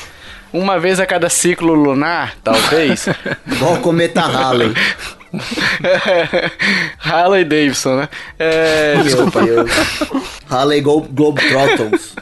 [0.53, 3.07] uma vez a cada ciclo lunar, talvez.
[3.47, 4.75] Igual o cometa Halley.
[6.99, 8.09] Halley Davidson, né?
[8.39, 9.41] É, desculpa.
[10.49, 12.15] Halley Globetrotters.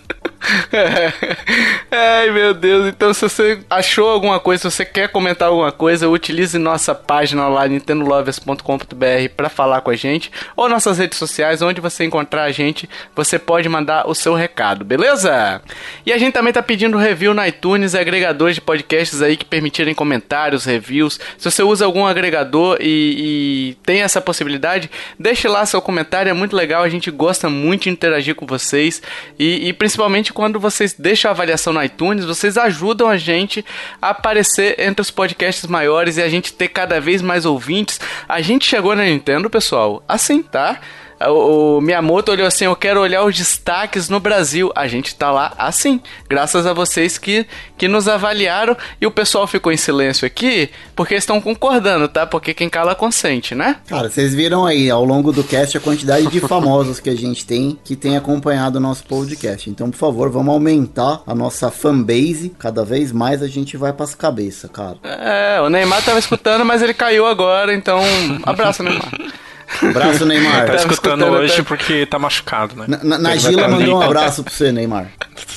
[1.90, 2.88] Ai, meu Deus.
[2.88, 7.48] Então, se você achou alguma coisa, se você quer comentar alguma coisa, utilize nossa página
[7.48, 12.52] lá, nintendolovers.com.br, para falar com a gente, ou nossas redes sociais, onde você encontrar a
[12.52, 15.62] gente, você pode mandar o seu recado, beleza?
[16.04, 19.94] E a gente também tá pedindo review na iTunes, agregadores de podcasts aí que permitirem
[19.94, 21.18] comentários, reviews.
[21.38, 26.34] Se você usa algum agregador e, e tem essa possibilidade, deixe lá seu comentário, é
[26.34, 29.02] muito legal, a gente gosta muito de interagir com vocês
[29.38, 33.64] e, e principalmente quando vocês deixam a avaliação no iTunes, vocês ajudam a gente
[34.02, 38.00] a aparecer entre os podcasts maiores e a gente ter cada vez mais ouvintes.
[38.28, 40.80] A gente chegou na Nintendo, pessoal, assim, tá?
[41.30, 44.72] O, Miyamoto olhou assim: eu quero olhar os destaques no Brasil.
[44.74, 47.46] A gente tá lá assim, graças a vocês que,
[47.76, 48.76] que nos avaliaram.
[49.00, 52.26] E o pessoal ficou em silêncio aqui porque estão concordando, tá?
[52.26, 53.76] Porque quem cala consente, né?
[53.86, 57.46] Cara, vocês viram aí ao longo do cast a quantidade de famosos que a gente
[57.46, 59.68] tem que tem acompanhado o nosso podcast.
[59.70, 62.54] Então, por favor, vamos aumentar a nossa fanbase.
[62.58, 64.96] Cada vez mais a gente vai pras cabeças, cara.
[65.02, 67.74] É, o Neymar tava escutando, mas ele caiu agora.
[67.74, 68.00] Então,
[68.44, 69.10] abraço, Neymar.
[69.82, 70.66] Abraço, Neymar.
[70.66, 72.98] tá escutando hoje porque tá machucado, né?
[73.02, 75.06] Na, Nagila mandou um abraço pra você, Neymar.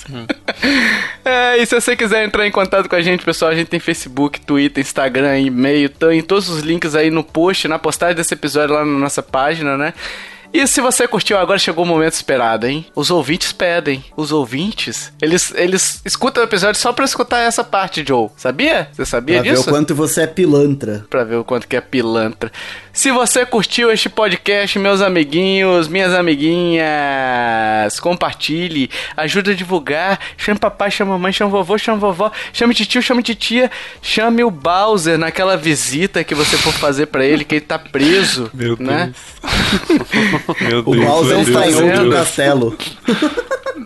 [1.26, 3.80] É, e se você quiser entrar em contato com a gente, pessoal, a gente tem
[3.80, 8.74] Facebook, Twitter, Instagram, e-mail, tem todos os links aí no post, na postagem desse episódio
[8.76, 9.94] lá na nossa página, né?
[10.54, 12.86] E se você curtiu, agora chegou o momento esperado, hein?
[12.96, 14.04] Os ouvintes pedem.
[14.16, 18.30] Os ouvintes, eles, eles escutam o episódio só pra escutar essa parte, Joe.
[18.38, 18.88] Sabia?
[18.94, 19.64] Você sabia Pra disso?
[19.66, 21.06] ver o quanto você é pilantra.
[21.10, 22.50] Pra ver o quanto que é pilantra.
[22.98, 30.90] Se você curtiu este podcast, meus amiguinhos, minhas amiguinhas, compartilhe, ajude a divulgar, chame papai,
[30.90, 33.70] chame mamãe, chame vovô, chame vovó, chame tio, chame titia,
[34.02, 38.50] chame o Bowser naquela visita que você for fazer pra ele, que ele tá preso,
[38.56, 39.14] Meu né?
[40.62, 42.16] Meu O Bowser está em Deus, outro meu Deus.
[42.16, 42.78] castelo.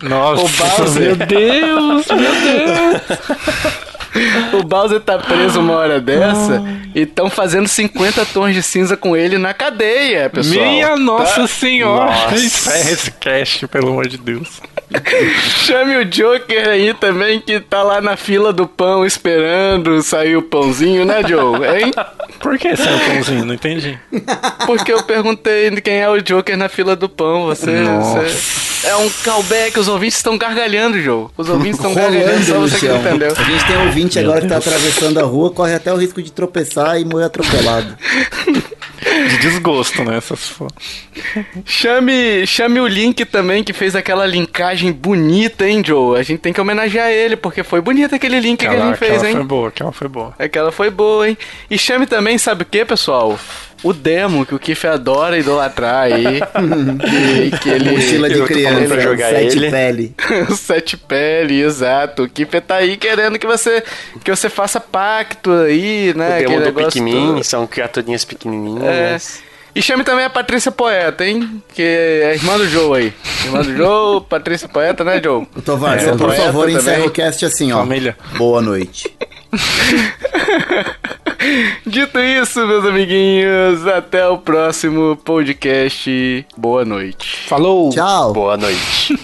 [0.03, 1.01] Nossa, O Bowser.
[1.01, 3.81] meu Deus, meu Deus.
[4.53, 6.61] O Bowser tá preso uma hora dessa
[6.93, 10.65] e estão fazendo 50 tons de cinza com ele na cadeia, pessoal.
[10.65, 11.47] Minha nossa Tá?
[11.47, 12.05] senhora.
[12.11, 12.35] Nossa.
[12.35, 14.61] Encerra esse cast, pelo amor de Deus.
[15.65, 20.41] Chame o Joker aí também, que tá lá na fila do pão esperando sair o
[20.41, 21.59] pãozinho, né, Joe?
[21.79, 21.91] Hein?
[22.39, 23.45] Por que sem o pãozinho?
[23.45, 23.97] Não entendi.
[24.65, 27.45] Porque eu perguntei de quem é o Joker na fila do pão.
[27.45, 27.71] Você.
[27.71, 28.21] Nossa.
[28.21, 31.27] você- É um callback, os ouvintes estão gargalhando, Joe.
[31.37, 33.33] Os ouvintes estão gargalhando, só você que não entendeu.
[33.37, 34.67] A gente tem um ouvinte Meu agora que tá Deus.
[34.67, 37.95] atravessando a rua, corre até o risco de tropeçar e morrer atropelado.
[39.01, 40.17] De desgosto, né?
[40.17, 40.53] Essas
[41.65, 46.19] Chame, chame o Link também, que fez aquela linkagem bonita, hein, Joe?
[46.19, 49.13] A gente tem que homenagear ele, porque foi bonito aquele link que Aquela, ele fez,
[49.13, 49.35] aquela hein?
[49.37, 50.33] foi boa, aquela foi boa.
[50.37, 51.37] Aquela foi boa, hein?
[51.69, 53.39] E chame também, sabe o que, pessoal?
[53.83, 56.39] O demo que o Kiff adora idolatrar aí.
[57.51, 57.91] que, que ele.
[57.91, 59.71] Mochila de criança, pra jogar sete ele.
[59.71, 60.15] pele.
[60.55, 62.23] sete pele, exato.
[62.23, 63.83] O Kiff tá aí querendo que você
[64.23, 66.37] que você faça pacto aí, né?
[66.37, 67.43] o demo Aquele do Pikmin, todo.
[67.43, 68.83] são criaturinhas pequenininhas.
[69.47, 69.51] É.
[69.73, 71.63] E chame também a Patrícia Poeta, hein?
[71.73, 73.13] Que é a irmã do Joe aí.
[73.45, 75.47] Irmã do Joe, Patrícia Poeta, né, Joe?
[75.55, 77.77] O Tovar, É, por favor, encerra o cast assim, ó.
[77.77, 78.17] Família.
[78.37, 79.15] Boa noite.
[81.85, 86.45] Dito isso, meus amiguinhos, até o próximo podcast.
[86.55, 87.47] Boa noite.
[87.47, 87.89] Falou!
[87.89, 88.33] Tchau.
[88.33, 89.15] Boa noite.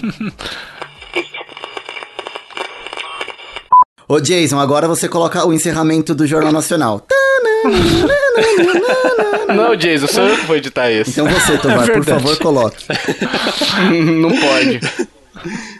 [4.08, 7.06] Ô, Jason, agora você coloca o encerramento do Jornal Nacional.
[9.54, 11.10] Não, Jason, sou eu que vou editar isso.
[11.10, 12.22] Então você, Tovar, por verdade.
[12.22, 12.84] favor, coloque.
[14.20, 14.80] Não pode.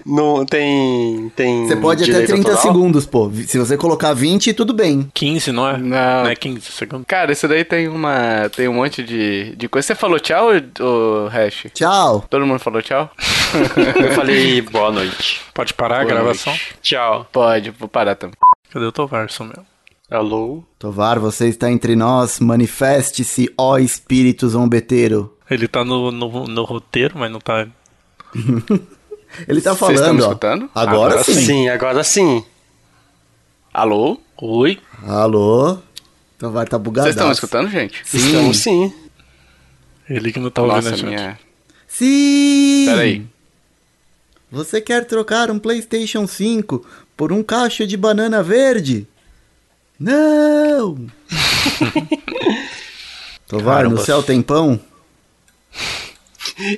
[0.04, 1.30] Não tem.
[1.36, 2.62] tem Você pode até direito 30 autoral?
[2.74, 3.30] segundos, pô.
[3.46, 5.10] Se você colocar 20, tudo bem.
[5.14, 5.76] 15, não é?
[5.78, 5.88] Não.
[6.24, 7.06] Não é 15 segundos.
[7.06, 8.48] Cara, isso daí tem uma.
[8.54, 9.86] Tem um monte de, de coisa.
[9.86, 10.48] Você falou tchau,
[10.80, 11.66] ô Hash?
[11.74, 12.24] Tchau.
[12.28, 13.10] Todo mundo falou tchau?
[14.02, 15.40] Eu falei boa noite.
[15.54, 16.52] Pode parar a Boa gravação?
[16.52, 16.74] noite.
[16.82, 17.26] Tchau.
[17.32, 18.36] Pode, vou parar também.
[18.70, 19.64] Cadê o Tovarson, meu?
[20.10, 20.62] Alô?
[20.78, 22.40] Tovar, você está entre nós.
[22.40, 25.34] Manifeste-se, ó espírito zombeteiro.
[25.50, 27.66] Ele tá no, no, no roteiro, mas não tá.
[29.46, 30.26] Ele tá Vocês estão me falando, ó.
[30.28, 30.70] escutando?
[30.74, 31.34] Agora, Agora sim.
[31.44, 32.44] Sim, agora sim.
[33.72, 34.18] Alô?
[34.40, 34.80] Oi?
[35.06, 35.78] Alô?
[36.38, 37.06] Tovar tá bugado.
[37.06, 38.00] Vocês estão me escutando, gente?
[38.04, 38.18] Sim.
[38.18, 38.92] Estamos sim.
[40.08, 41.06] Ele que não tá ouvindo Nossa, a gente.
[41.06, 41.38] minha.
[41.86, 42.84] Sim!
[42.86, 43.26] Peraí.
[44.50, 46.84] Você quer trocar um PlayStation 5
[47.16, 49.06] por um cacho de banana verde?
[50.00, 51.06] Não!
[53.46, 54.80] Tovar, no céu tem pão?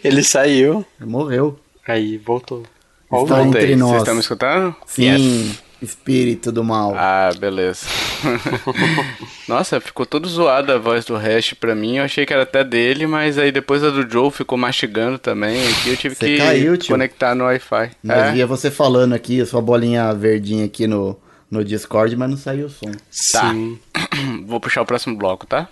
[0.02, 0.85] Ele saiu.
[1.01, 1.59] Morreu.
[1.91, 2.62] Aí voltou.
[2.62, 3.41] Está Voltei.
[3.47, 3.97] entre Vocês nós.
[3.99, 4.75] estão me escutando?
[4.87, 6.95] Sim, espírito do mal.
[6.97, 7.87] Ah, beleza.
[9.49, 11.97] Nossa, ficou todo zoada a voz do Hash pra mim.
[11.97, 15.61] Eu achei que era até dele, mas aí depois a do Joe ficou mastigando também.
[15.69, 17.91] Aqui eu tive Você que caiu, conectar no Wi-Fi.
[18.03, 18.33] Nós É?
[18.33, 21.17] via você falando aqui, a sua bolinha verdinha aqui no,
[21.51, 22.91] no Discord, mas não saiu o som.
[23.33, 23.51] Tá.
[23.51, 23.79] Sim.
[24.47, 25.69] Vou puxar o próximo bloco, tá?